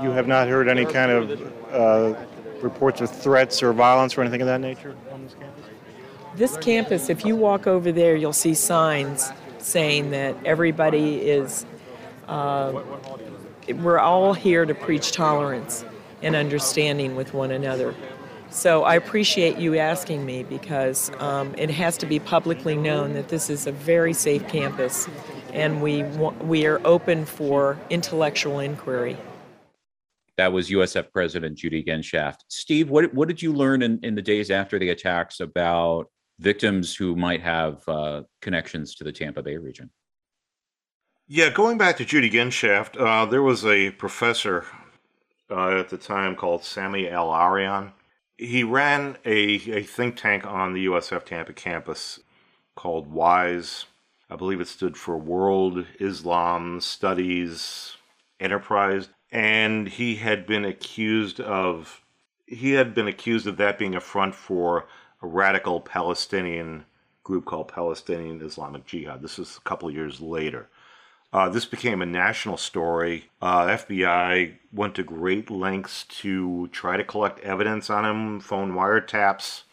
You 0.02 0.10
have 0.10 0.26
not 0.26 0.48
heard 0.48 0.68
any 0.68 0.84
kind 0.84 1.10
of 1.10 1.52
uh, 1.72 2.14
reports 2.60 3.00
of 3.00 3.10
threats 3.10 3.62
or 3.62 3.72
violence 3.72 4.16
or 4.16 4.22
anything 4.22 4.40
of 4.40 4.46
that 4.46 4.60
nature 4.60 4.94
on 5.12 5.24
this 5.24 5.34
campus? 5.34 5.64
This 6.36 6.56
campus, 6.58 7.10
if 7.10 7.24
you 7.24 7.34
walk 7.34 7.66
over 7.66 7.90
there, 7.90 8.14
you'll 8.14 8.32
see 8.32 8.54
signs 8.54 9.30
saying 9.58 10.10
that 10.10 10.36
everybody 10.44 11.16
is, 11.16 11.66
uh, 12.28 12.80
we're 13.68 13.98
all 13.98 14.34
here 14.34 14.64
to 14.64 14.74
preach 14.74 15.12
tolerance 15.12 15.84
and 16.22 16.36
understanding 16.36 17.16
with 17.16 17.34
one 17.34 17.50
another. 17.50 17.94
So 18.50 18.84
I 18.84 18.94
appreciate 18.94 19.58
you 19.58 19.76
asking 19.76 20.24
me 20.24 20.42
because 20.42 21.10
um, 21.18 21.54
it 21.58 21.70
has 21.70 21.98
to 21.98 22.06
be 22.06 22.18
publicly 22.18 22.76
known 22.76 23.12
that 23.12 23.28
this 23.28 23.50
is 23.50 23.66
a 23.66 23.72
very 23.72 24.14
safe 24.14 24.46
campus 24.48 25.06
and 25.52 25.82
we, 25.82 26.02
we 26.02 26.66
are 26.66 26.80
open 26.86 27.24
for 27.24 27.78
intellectual 27.90 28.60
inquiry. 28.60 29.16
That 30.36 30.52
was 30.52 30.70
USF 30.70 31.12
President 31.12 31.58
Judy 31.58 31.82
Genshaft. 31.82 32.36
Steve, 32.48 32.90
what, 32.90 33.12
what 33.12 33.28
did 33.28 33.42
you 33.42 33.52
learn 33.52 33.82
in, 33.82 33.98
in 34.02 34.14
the 34.14 34.22
days 34.22 34.50
after 34.50 34.78
the 34.78 34.90
attacks 34.90 35.40
about 35.40 36.10
victims 36.38 36.94
who 36.94 37.16
might 37.16 37.42
have 37.42 37.82
uh, 37.88 38.22
connections 38.40 38.94
to 38.94 39.04
the 39.04 39.12
Tampa 39.12 39.42
Bay 39.42 39.56
region? 39.56 39.90
Yeah, 41.26 41.50
going 41.50 41.76
back 41.76 41.96
to 41.98 42.04
Judy 42.04 42.30
Genshaft, 42.30 42.98
uh, 42.98 43.26
there 43.26 43.42
was 43.42 43.66
a 43.66 43.90
professor 43.90 44.64
uh, 45.50 45.78
at 45.78 45.88
the 45.88 45.98
time 45.98 46.36
called 46.36 46.64
Sami 46.64 47.08
Al-Arian. 47.08 47.92
He 48.36 48.62
ran 48.62 49.18
a, 49.24 49.54
a 49.70 49.82
think 49.82 50.16
tank 50.16 50.46
on 50.46 50.72
the 50.72 50.86
USF 50.86 51.24
Tampa 51.24 51.52
campus 51.52 52.20
called 52.76 53.10
WISE. 53.12 53.86
I 54.30 54.36
believe 54.36 54.60
it 54.60 54.68
stood 54.68 54.96
for 54.96 55.16
World 55.16 55.86
Islam 55.98 56.80
Studies 56.80 57.96
Enterprise 58.40 59.08
and 59.30 59.88
he 59.88 60.16
had 60.16 60.46
been 60.46 60.64
accused 60.64 61.40
of 61.40 62.02
he 62.46 62.72
had 62.72 62.94
been 62.94 63.08
accused 63.08 63.46
of 63.46 63.58
that 63.58 63.78
being 63.78 63.94
a 63.94 64.00
front 64.00 64.34
for 64.34 64.86
a 65.22 65.26
radical 65.26 65.80
Palestinian 65.80 66.84
group 67.22 67.44
called 67.44 67.68
Palestinian 67.68 68.40
Islamic 68.40 68.86
Jihad. 68.86 69.20
This 69.20 69.38
is 69.38 69.58
a 69.58 69.68
couple 69.68 69.90
years 69.90 70.20
later. 70.20 70.68
Uh, 71.30 71.50
this 71.50 71.66
became 71.66 72.00
a 72.00 72.06
national 72.06 72.56
story. 72.56 73.28
Uh, 73.42 73.66
FBI 73.66 74.54
went 74.72 74.94
to 74.94 75.02
great 75.02 75.50
lengths 75.50 76.04
to 76.04 76.68
try 76.68 76.96
to 76.96 77.04
collect 77.04 77.40
evidence 77.40 77.90
on 77.90 78.06
him, 78.06 78.40
phone 78.40 78.72
wiretaps, 78.72 79.64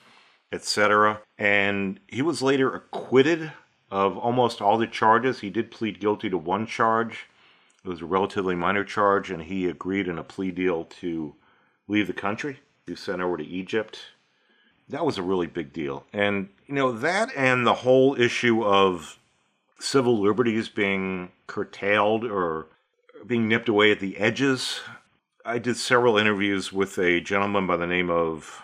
etc. 0.52 1.22
And 1.38 2.02
he 2.08 2.22
was 2.22 2.42
later 2.42 2.76
acquitted 2.76 3.54
of 3.96 4.18
almost 4.18 4.62
all 4.62 4.78
the 4.78 4.88
charges. 4.88 5.40
He 5.40 5.50
did 5.50 5.72
plead 5.72 6.00
guilty 6.00 6.30
to 6.30 6.38
one 6.38 6.66
charge 6.68 7.28
it 7.86 7.90
was 7.90 8.02
a 8.02 8.06
relatively 8.06 8.56
minor 8.56 8.84
charge, 8.84 9.30
and 9.30 9.44
he 9.44 9.68
agreed 9.68 10.08
in 10.08 10.18
a 10.18 10.24
plea 10.24 10.50
deal 10.50 10.86
to 10.86 11.36
leave 11.88 12.08
the 12.08 12.14
country. 12.14 12.62
He 12.88 12.94
was 12.94 13.00
sent 13.00 13.22
over 13.22 13.38
to 13.38 13.46
Egypt. 13.46 14.00
That 14.90 15.06
was 15.06 15.20
a 15.20 15.24
really 15.24 15.46
big 15.46 15.72
deal. 15.72 16.04
And, 16.12 16.50
you 16.66 16.74
know, 16.74 16.92
that 16.92 17.32
and 17.36 17.66
the 17.66 17.76
whole 17.76 18.20
issue 18.20 18.66
of 18.66 19.20
civil 19.78 20.20
liberties 20.20 20.68
being 20.68 21.32
curtailed 21.46 22.26
or 22.26 22.68
being 23.28 23.48
nipped 23.48 23.70
away 23.70 23.92
at 23.92 24.00
the 24.00 24.18
edges. 24.18 24.80
I 25.46 25.60
did 25.60 25.78
several 25.78 26.18
interviews 26.18 26.74
with 26.74 26.98
a 26.98 27.22
gentleman 27.22 27.68
by 27.68 27.78
the 27.78 27.86
name 27.86 28.10
of 28.10 28.64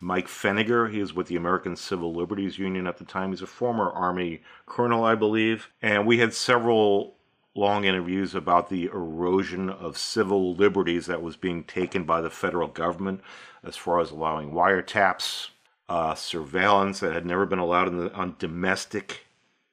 Mike 0.00 0.26
Pheneger. 0.26 0.90
He 0.90 1.00
was 1.00 1.14
with 1.14 1.26
the 1.28 1.36
American 1.36 1.76
Civil 1.76 2.14
Liberties 2.14 2.58
Union 2.58 2.86
at 2.86 2.96
the 2.96 3.04
time. 3.04 3.30
He's 3.30 3.42
a 3.42 3.46
former 3.46 3.90
Army 3.90 4.42
colonel, 4.66 5.04
I 5.04 5.14
believe. 5.14 5.68
And 5.82 6.06
we 6.06 6.18
had 6.18 6.32
several 6.32 7.16
long 7.54 7.84
interviews 7.84 8.34
about 8.34 8.70
the 8.70 8.86
erosion 8.86 9.68
of 9.68 9.98
civil 9.98 10.54
liberties 10.54 11.06
that 11.06 11.22
was 11.22 11.36
being 11.36 11.64
taken 11.64 12.04
by 12.04 12.20
the 12.20 12.30
federal 12.30 12.68
government 12.68 13.20
as 13.62 13.76
far 13.76 14.00
as 14.00 14.10
allowing 14.10 14.52
wiretaps, 14.52 15.50
uh, 15.88 16.14
surveillance 16.14 17.00
that 17.00 17.12
had 17.12 17.26
never 17.26 17.44
been 17.44 17.58
allowed 17.58 17.90
the, 17.90 18.12
on 18.14 18.36
domestic 18.38 19.26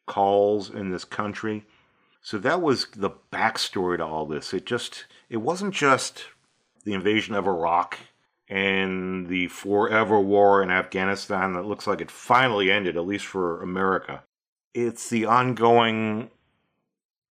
calls 0.05 0.69
in 0.69 0.89
this 0.89 1.05
country. 1.05 1.65
So 2.21 2.37
that 2.39 2.61
was 2.61 2.87
the 2.95 3.11
backstory 3.31 3.97
to 3.97 4.05
all 4.05 4.25
this. 4.25 4.53
It 4.53 4.65
just 4.65 5.05
it 5.29 5.37
wasn't 5.37 5.73
just 5.73 6.25
the 6.83 6.93
invasion 6.93 7.35
of 7.35 7.47
Iraq 7.47 7.97
and 8.49 9.27
the 9.27 9.47
forever 9.47 10.19
war 10.19 10.63
in 10.63 10.71
Afghanistan 10.71 11.53
that 11.53 11.65
looks 11.65 11.87
like 11.87 12.01
it 12.01 12.11
finally 12.11 12.71
ended, 12.71 12.95
at 12.95 13.05
least 13.05 13.25
for 13.25 13.61
America. 13.61 14.23
It's 14.73 15.09
the 15.09 15.25
ongoing 15.25 16.29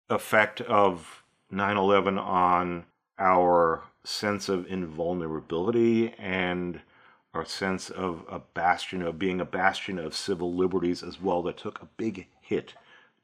effect 0.09 0.61
of 0.63 1.23
9 1.51 1.77
11 1.77 2.19
on 2.19 2.85
our 3.19 3.83
sense 4.05 4.49
of 4.49 4.67
invulnerability 4.67 6.13
and 6.19 6.81
our 7.35 7.45
sense 7.45 7.89
of 7.89 8.25
a 8.29 8.41
bastion 8.41 9.03
of 9.03 9.19
being 9.19 9.41
a 9.41 9.45
bastion 9.45 9.99
of 9.99 10.15
civil 10.15 10.55
liberties 10.55 11.03
as 11.03 11.21
well 11.21 11.43
that 11.43 11.57
took 11.57 11.81
a 11.81 11.89
big 11.97 12.27
hit 12.41 12.75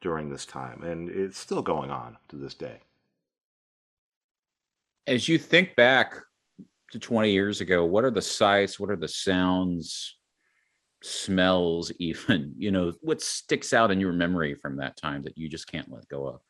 during 0.00 0.30
this 0.30 0.46
time 0.46 0.82
and 0.82 1.08
it's 1.10 1.38
still 1.38 1.62
going 1.62 1.90
on 1.90 2.16
to 2.28 2.36
this 2.36 2.54
day 2.54 2.78
as 5.06 5.28
you 5.28 5.36
think 5.36 5.74
back 5.74 6.14
to 6.90 6.98
20 6.98 7.30
years 7.30 7.60
ago 7.60 7.84
what 7.84 8.04
are 8.04 8.10
the 8.10 8.22
sights 8.22 8.78
what 8.78 8.90
are 8.90 8.96
the 8.96 9.08
sounds 9.08 10.16
smells 11.02 11.92
even 11.98 12.54
you 12.58 12.70
know 12.70 12.92
what 13.00 13.20
sticks 13.22 13.72
out 13.72 13.90
in 13.90 14.00
your 14.00 14.12
memory 14.12 14.54
from 14.54 14.76
that 14.76 14.96
time 14.96 15.22
that 15.22 15.38
you 15.38 15.48
just 15.48 15.70
can't 15.70 15.90
let 15.90 16.08
go 16.08 16.26
of 16.26 16.40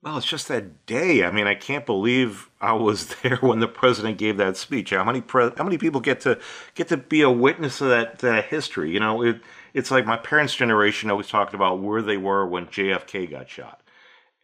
well, 0.00 0.16
it's 0.16 0.26
just 0.26 0.46
that 0.46 0.86
day. 0.86 1.24
I 1.24 1.32
mean, 1.32 1.48
I 1.48 1.56
can't 1.56 1.84
believe 1.84 2.50
I 2.60 2.72
was 2.72 3.14
there 3.22 3.36
when 3.38 3.58
the 3.60 3.68
president 3.68 4.18
gave 4.18 4.36
that 4.36 4.56
speech. 4.56 4.90
How 4.90 5.04
many 5.04 5.20
pre- 5.20 5.50
how 5.56 5.64
many 5.64 5.78
people 5.78 6.00
get 6.00 6.20
to 6.20 6.38
get 6.74 6.88
to 6.88 6.96
be 6.96 7.22
a 7.22 7.30
witness 7.30 7.80
of 7.80 7.88
that, 7.88 8.20
that 8.20 8.46
history? 8.46 8.90
You 8.92 9.00
know, 9.00 9.22
it, 9.22 9.40
it's 9.74 9.90
like 9.90 10.06
my 10.06 10.16
parents' 10.16 10.54
generation 10.54 11.10
always 11.10 11.28
talked 11.28 11.54
about 11.54 11.80
where 11.80 12.02
they 12.02 12.16
were 12.16 12.46
when 12.46 12.66
JFK 12.66 13.30
got 13.30 13.48
shot, 13.48 13.82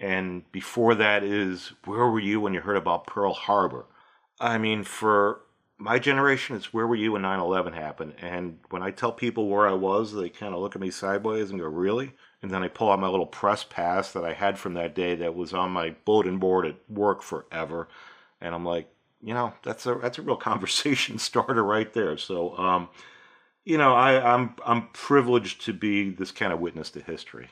and 0.01 0.51
before 0.53 0.95
that 0.97 1.23
is 1.23 1.73
where 1.85 2.07
were 2.07 2.21
you 2.21 2.41
when 2.41 2.55
you 2.55 2.61
heard 2.61 2.77
about 2.77 3.07
Pearl 3.07 3.33
Harbor? 3.33 3.87
I 4.45 4.59
mean, 4.59 4.85
for 4.85 5.41
my 5.79 5.99
generation, 5.99 6.55
it's 6.57 6.73
where 6.73 6.87
were 6.87 6.95
you 6.97 7.13
when 7.13 7.23
9/11 7.23 7.73
happened? 7.73 8.15
And 8.19 8.59
when 8.71 8.83
I 8.83 8.91
tell 8.91 9.13
people 9.13 9.49
where 9.49 9.67
I 9.67 9.73
was, 9.73 10.13
they 10.13 10.29
kind 10.29 10.55
of 10.55 10.61
look 10.61 10.75
at 10.77 10.81
me 10.83 10.91
sideways 10.91 11.51
and 11.51 11.59
go, 11.59 11.67
"Really?" 11.67 12.15
and 12.43 12.51
then 12.51 12.63
I 12.63 12.69
pull 12.69 12.91
out 12.91 13.01
my 13.01 13.09
little 13.09 13.27
press 13.27 13.65
pass 13.65 14.13
that 14.13 14.25
I 14.25 14.35
had 14.35 14.59
from 14.59 14.75
that 14.75 14.95
day 14.95 15.15
that 15.17 15.35
was 15.35 15.55
on 15.55 15.71
my 15.71 15.91
bulletin 16.05 16.39
board 16.39 16.67
at 16.67 16.77
work 16.91 17.23
forever, 17.23 17.89
and 18.41 18.55
I'm 18.55 18.65
like, 18.65 18.89
you 19.23 19.35
know, 19.35 19.55
that's 19.63 19.87
a 19.87 19.95
that's 19.97 20.19
a 20.19 20.23
real 20.23 20.37
conversation 20.51 21.19
starter 21.19 21.65
right 21.65 21.93
there. 21.93 22.17
So, 22.19 22.57
um, 22.59 22.89
you 23.65 23.79
know, 23.79 23.95
I, 23.95 24.35
I'm 24.35 24.57
I'm 24.67 24.89
privileged 24.91 25.63
to 25.67 25.73
be 25.73 26.11
this 26.11 26.33
kind 26.33 26.53
of 26.53 26.61
witness 26.61 26.91
to 26.93 27.01
history. 27.03 27.51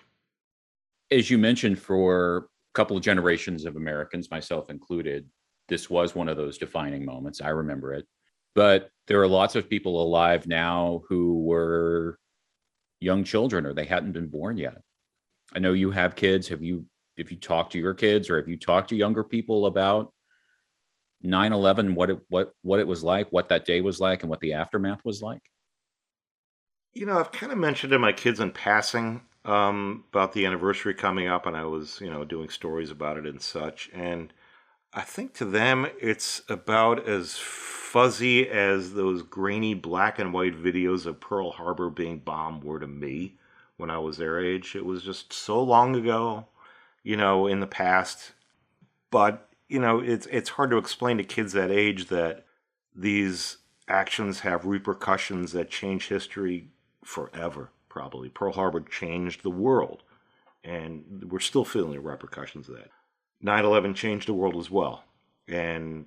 As 1.10 1.30
you 1.30 1.38
mentioned, 1.38 1.78
for 1.78 2.36
a 2.38 2.42
couple 2.74 2.96
of 2.96 3.02
generations 3.02 3.64
of 3.64 3.76
Americans, 3.76 4.30
myself 4.30 4.70
included, 4.70 5.28
this 5.68 5.88
was 5.88 6.14
one 6.14 6.28
of 6.28 6.36
those 6.36 6.58
defining 6.58 7.04
moments. 7.04 7.40
I 7.40 7.48
remember 7.48 7.92
it. 7.94 8.06
But 8.54 8.90
there 9.06 9.20
are 9.20 9.28
lots 9.28 9.56
of 9.56 9.70
people 9.70 10.02
alive 10.02 10.46
now 10.46 11.02
who 11.08 11.42
were 11.44 12.18
young 13.00 13.24
children 13.24 13.66
or 13.66 13.74
they 13.74 13.84
hadn't 13.84 14.12
been 14.12 14.28
born 14.28 14.56
yet. 14.58 14.78
I 15.54 15.58
know 15.58 15.72
you 15.72 15.90
have 15.90 16.14
kids. 16.16 16.48
Have 16.48 16.62
you 16.62 16.86
if 17.16 17.30
you 17.30 17.36
talk 17.36 17.70
to 17.70 17.78
your 17.78 17.94
kids 17.94 18.30
or 18.30 18.36
have 18.36 18.48
you 18.48 18.56
talked 18.56 18.88
to 18.90 18.96
younger 18.96 19.24
people 19.24 19.66
about 19.66 20.12
9/11 21.24 21.94
what 21.94 22.10
it 22.10 22.18
what 22.28 22.52
what 22.62 22.80
it 22.80 22.86
was 22.86 23.04
like, 23.04 23.30
what 23.30 23.48
that 23.48 23.64
day 23.64 23.80
was 23.80 24.00
like 24.00 24.22
and 24.22 24.30
what 24.30 24.40
the 24.40 24.54
aftermath 24.54 25.04
was 25.04 25.22
like? 25.22 25.42
You 26.94 27.06
know, 27.06 27.18
I've 27.18 27.32
kind 27.32 27.52
of 27.52 27.58
mentioned 27.58 27.92
to 27.92 27.98
my 27.98 28.12
kids 28.12 28.40
in 28.40 28.50
passing 28.50 29.22
um, 29.44 30.04
about 30.10 30.32
the 30.32 30.46
anniversary 30.46 30.94
coming 30.94 31.26
up, 31.26 31.46
and 31.46 31.56
I 31.56 31.64
was, 31.64 32.00
you 32.00 32.10
know, 32.10 32.24
doing 32.24 32.48
stories 32.48 32.90
about 32.90 33.16
it 33.16 33.26
and 33.26 33.40
such. 33.40 33.90
And 33.94 34.32
I 34.94 35.02
think 35.02 35.32
to 35.34 35.46
them, 35.46 35.86
it's 36.00 36.42
about 36.48 37.08
as 37.08 37.36
fuzzy 37.38 38.48
as 38.48 38.92
those 38.92 39.22
grainy 39.22 39.74
black 39.74 40.18
and 40.18 40.34
white 40.34 40.54
videos 40.54 41.06
of 41.06 41.20
Pearl 41.20 41.52
Harbor 41.52 41.88
being 41.88 42.18
bombed 42.18 42.62
were 42.62 42.78
to 42.78 42.86
me 42.86 43.38
when 43.78 43.90
I 43.90 43.98
was 43.98 44.18
their 44.18 44.38
age. 44.38 44.76
It 44.76 44.84
was 44.84 45.02
just 45.02 45.32
so 45.32 45.62
long 45.62 45.96
ago, 45.96 46.46
you 47.02 47.16
know, 47.16 47.46
in 47.46 47.60
the 47.60 47.66
past. 47.66 48.32
But, 49.10 49.48
you 49.68 49.80
know, 49.80 50.00
it's 50.00 50.26
it's 50.26 50.50
hard 50.50 50.70
to 50.70 50.78
explain 50.78 51.16
to 51.18 51.24
kids 51.24 51.52
that 51.54 51.70
age 51.70 52.08
that 52.08 52.44
these 52.94 53.58
actions 53.88 54.40
have 54.40 54.66
repercussions 54.66 55.52
that 55.52 55.70
change 55.70 56.08
history 56.08 56.68
forever, 57.02 57.70
probably. 57.88 58.28
Pearl 58.28 58.52
Harbor 58.52 58.80
changed 58.80 59.42
the 59.42 59.50
world, 59.50 60.02
and 60.62 61.28
we're 61.30 61.40
still 61.40 61.64
feeling 61.64 61.92
the 61.92 62.00
repercussions 62.00 62.68
of 62.68 62.76
that. 62.76 62.90
9 63.42 63.64
11 63.64 63.94
changed 63.94 64.28
the 64.28 64.34
world 64.34 64.56
as 64.56 64.70
well. 64.70 65.04
And 65.48 66.06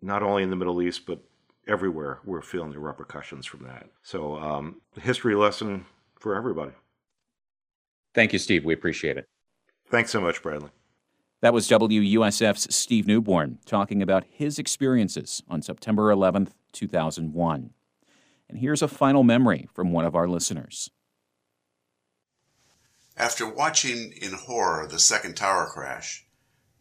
not 0.00 0.22
only 0.22 0.42
in 0.42 0.50
the 0.50 0.56
Middle 0.56 0.82
East, 0.82 1.06
but 1.06 1.20
everywhere, 1.66 2.18
we're 2.24 2.42
feeling 2.42 2.72
the 2.72 2.78
repercussions 2.78 3.46
from 3.46 3.64
that. 3.64 3.86
So, 4.02 4.36
um, 4.36 4.80
history 5.00 5.34
lesson 5.34 5.86
for 6.18 6.34
everybody. 6.34 6.72
Thank 8.14 8.32
you, 8.32 8.38
Steve. 8.38 8.64
We 8.64 8.74
appreciate 8.74 9.16
it. 9.16 9.26
Thanks 9.90 10.10
so 10.10 10.20
much, 10.20 10.42
Bradley. 10.42 10.70
That 11.40 11.54
was 11.54 11.68
WUSF's 11.68 12.74
Steve 12.74 13.06
Newborn 13.06 13.58
talking 13.66 14.00
about 14.00 14.24
his 14.30 14.58
experiences 14.58 15.42
on 15.48 15.60
September 15.60 16.14
11th, 16.14 16.50
2001. 16.72 17.70
And 18.48 18.58
here's 18.58 18.82
a 18.82 18.88
final 18.88 19.24
memory 19.24 19.68
from 19.74 19.92
one 19.92 20.04
of 20.04 20.14
our 20.14 20.28
listeners. 20.28 20.90
After 23.16 23.48
watching 23.48 24.12
in 24.12 24.32
horror 24.32 24.86
the 24.86 24.98
second 24.98 25.36
tower 25.36 25.66
crash, 25.66 26.26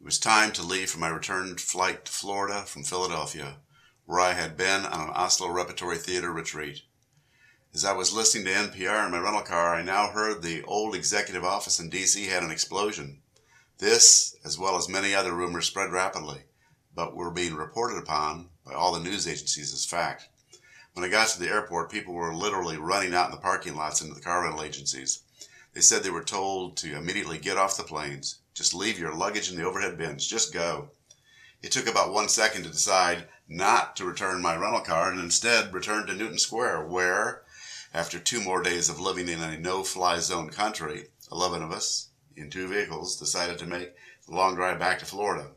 it 0.02 0.06
was 0.06 0.18
time 0.18 0.52
to 0.52 0.64
leave 0.64 0.90
for 0.90 0.98
my 0.98 1.10
return 1.10 1.56
flight 1.58 2.06
to 2.06 2.12
Florida 2.12 2.64
from 2.64 2.84
Philadelphia, 2.84 3.58
where 4.08 4.20
I 4.20 4.34
had 4.34 4.58
been 4.58 4.84
on 4.84 5.10
an 5.10 5.14
Asolo 5.14 5.54
Repertory 5.54 5.98
Theater 5.98 6.32
retreat. 6.32 6.82
As 7.72 7.86
I 7.86 7.94
was 7.94 8.12
listening 8.12 8.46
to 8.46 8.52
NPR 8.52 9.06
in 9.06 9.12
my 9.12 9.20
rental 9.20 9.44
car, 9.44 9.76
I 9.76 9.84
now 9.84 10.10
heard 10.10 10.42
the 10.42 10.64
old 10.64 10.96
executive 10.96 11.44
office 11.44 11.80
in 11.80 11.92
D.C. 11.92 12.26
had 12.26 12.42
an 12.42 12.50
explosion. 12.50 13.22
This, 13.78 14.36
as 14.44 14.58
well 14.58 14.76
as 14.76 14.90
many 14.90 15.14
other 15.14 15.34
rumors, 15.34 15.68
spread 15.68 15.92
rapidly, 15.92 16.46
but 16.96 17.16
were 17.16 17.30
being 17.30 17.54
reported 17.54 18.00
upon 18.00 18.50
by 18.66 18.74
all 18.74 18.94
the 18.94 19.00
news 19.00 19.28
agencies 19.28 19.72
as 19.72 19.86
fact. 19.86 20.30
When 20.94 21.06
I 21.06 21.10
got 21.10 21.28
to 21.28 21.40
the 21.40 21.50
airport, 21.50 21.92
people 21.92 22.16
were 22.16 22.34
literally 22.34 22.78
running 22.78 23.14
out 23.14 23.28
in 23.28 23.36
the 23.36 23.38
parking 23.38 23.76
lots 23.76 24.02
into 24.02 24.16
the 24.16 24.22
car 24.22 24.42
rental 24.42 24.64
agencies. 24.64 25.20
They 25.76 25.82
said 25.82 26.02
they 26.02 26.10
were 26.10 26.24
told 26.24 26.76
to 26.78 26.98
immediately 26.98 27.38
get 27.38 27.58
off 27.58 27.78
the 27.78 27.84
planes. 27.84 28.40
Just 28.54 28.74
leave 28.74 29.00
your 29.00 29.14
luggage 29.14 29.50
in 29.50 29.58
the 29.58 29.64
overhead 29.64 29.98
bins. 29.98 30.28
Just 30.28 30.54
go. 30.54 30.90
It 31.62 31.72
took 31.72 31.88
about 31.88 32.14
one 32.14 32.28
second 32.28 32.64
to 32.64 32.70
decide 32.70 33.28
not 33.48 33.96
to 33.98 34.06
return 34.06 34.42
my 34.42 34.56
rental 34.56 34.82
car 34.82 35.12
and 35.12 35.20
instead 35.20 35.74
return 35.74 36.08
to 36.08 36.14
Newtown 36.14 36.38
Square, 36.38 36.88
where, 36.88 37.44
after 37.94 38.20
two 38.20 38.42
more 38.42 38.64
days 38.64 38.90
of 38.90 39.00
living 39.00 39.30
in 39.30 39.42
a 39.42 39.60
no 39.60 39.84
fly 39.84 40.20
zone 40.20 40.50
country, 40.50 41.10
11 41.32 41.62
of 41.62 41.72
us, 41.72 42.10
in 42.36 42.50
two 42.50 42.68
vehicles, 42.68 43.18
decided 43.18 43.60
to 43.60 43.66
make 43.66 43.94
the 44.26 44.34
long 44.34 44.56
drive 44.56 44.80
back 44.80 45.00
to 45.00 45.06
Florida. 45.06 45.52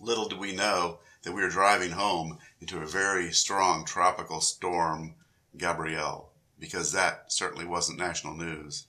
Little 0.00 0.28
did 0.28 0.38
we 0.38 0.54
know 0.54 1.00
that 1.22 1.32
we 1.32 1.42
were 1.42 1.48
driving 1.48 1.90
home 1.90 2.38
into 2.60 2.80
a 2.80 2.86
very 2.86 3.32
strong 3.32 3.84
tropical 3.84 4.40
storm, 4.40 5.14
Gabrielle, 5.56 6.30
because 6.58 6.92
that 6.92 7.32
certainly 7.32 7.64
wasn't 7.64 7.98
national 7.98 8.34
news. 8.34 8.86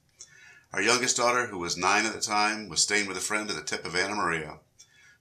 Our 0.71 0.81
youngest 0.83 1.17
daughter, 1.17 1.47
who 1.47 1.57
was 1.57 1.77
nine 1.77 2.05
at 2.05 2.13
the 2.13 2.21
time, 2.21 2.69
was 2.69 2.83
staying 2.83 3.07
with 3.07 3.17
a 3.17 3.21
friend 3.21 3.49
at 3.49 3.55
the 3.55 3.63
tip 3.63 3.85
of 3.85 3.95
Anna 3.95 4.13
Maria, 4.13 4.59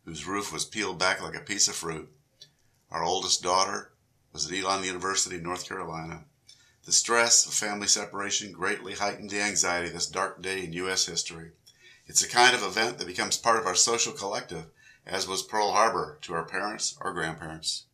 whose 0.05 0.27
roof 0.27 0.53
was 0.53 0.67
peeled 0.67 0.99
back 0.99 1.23
like 1.23 1.35
a 1.35 1.41
piece 1.41 1.69
of 1.69 1.75
fruit. 1.75 2.13
Our 2.91 3.03
oldest 3.03 3.43
daughter 3.43 3.93
was 4.33 4.47
at 4.47 4.57
Elon 4.57 4.85
University, 4.85 5.39
North 5.39 5.67
Carolina. 5.67 6.25
The 6.85 6.93
stress 6.93 7.47
of 7.47 7.55
family 7.55 7.87
separation 7.87 8.53
greatly 8.53 8.95
heightened 8.95 9.31
the 9.31 9.41
anxiety 9.41 9.89
this 9.89 10.07
dark 10.07 10.43
day 10.43 10.65
in 10.65 10.75
U.S. 10.75 11.07
history. 11.07 11.53
It's 12.07 12.23
a 12.23 12.29
kind 12.29 12.55
of 12.55 12.63
event 12.63 12.99
that 12.99 13.07
becomes 13.07 13.39
part 13.39 13.59
of 13.59 13.67
our 13.67 13.75
social 13.75 14.13
collective 14.13 14.67
as 15.07 15.27
was 15.27 15.43
Pearl 15.43 15.73
Harbor 15.73 16.19
to 16.23 16.35
our 16.35 16.45
parents 16.45 16.97
or 17.01 17.15
grandparents. 17.15 17.85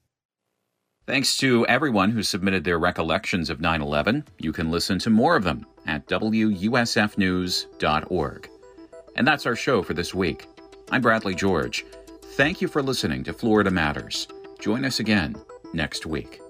Thanks 1.07 1.37
to 1.37 1.67
everyone 1.67 2.13
who 2.13 2.23
submitted 2.23 2.65
their 2.65 2.79
recollections 2.79 3.51
of 3.51 3.61
9 3.61 3.83
11. 3.83 4.25
You 4.39 4.53
can 4.53 4.71
listen 4.71 4.99
to 5.01 5.11
more 5.11 5.37
of 5.37 5.45
them 5.45 5.67
at 5.87 6.07
WUSFnews.org. 6.07 8.49
And 9.17 9.29
that's 9.29 9.45
our 9.45 9.55
show 9.55 9.83
for 9.83 9.93
this 9.93 10.15
week. 10.15 10.47
I'm 10.91 11.03
Bradley 11.03 11.35
George. 11.35 11.85
Thank 12.37 12.63
you 12.63 12.69
for 12.69 12.83
listening 12.83 13.23
to 13.25 13.35
Florida 13.35 13.71
Matters. 13.71 14.29
Join 14.61 14.87
us 14.87 14.99
again 14.99 15.37
next 15.75 16.07
week. 16.07 16.41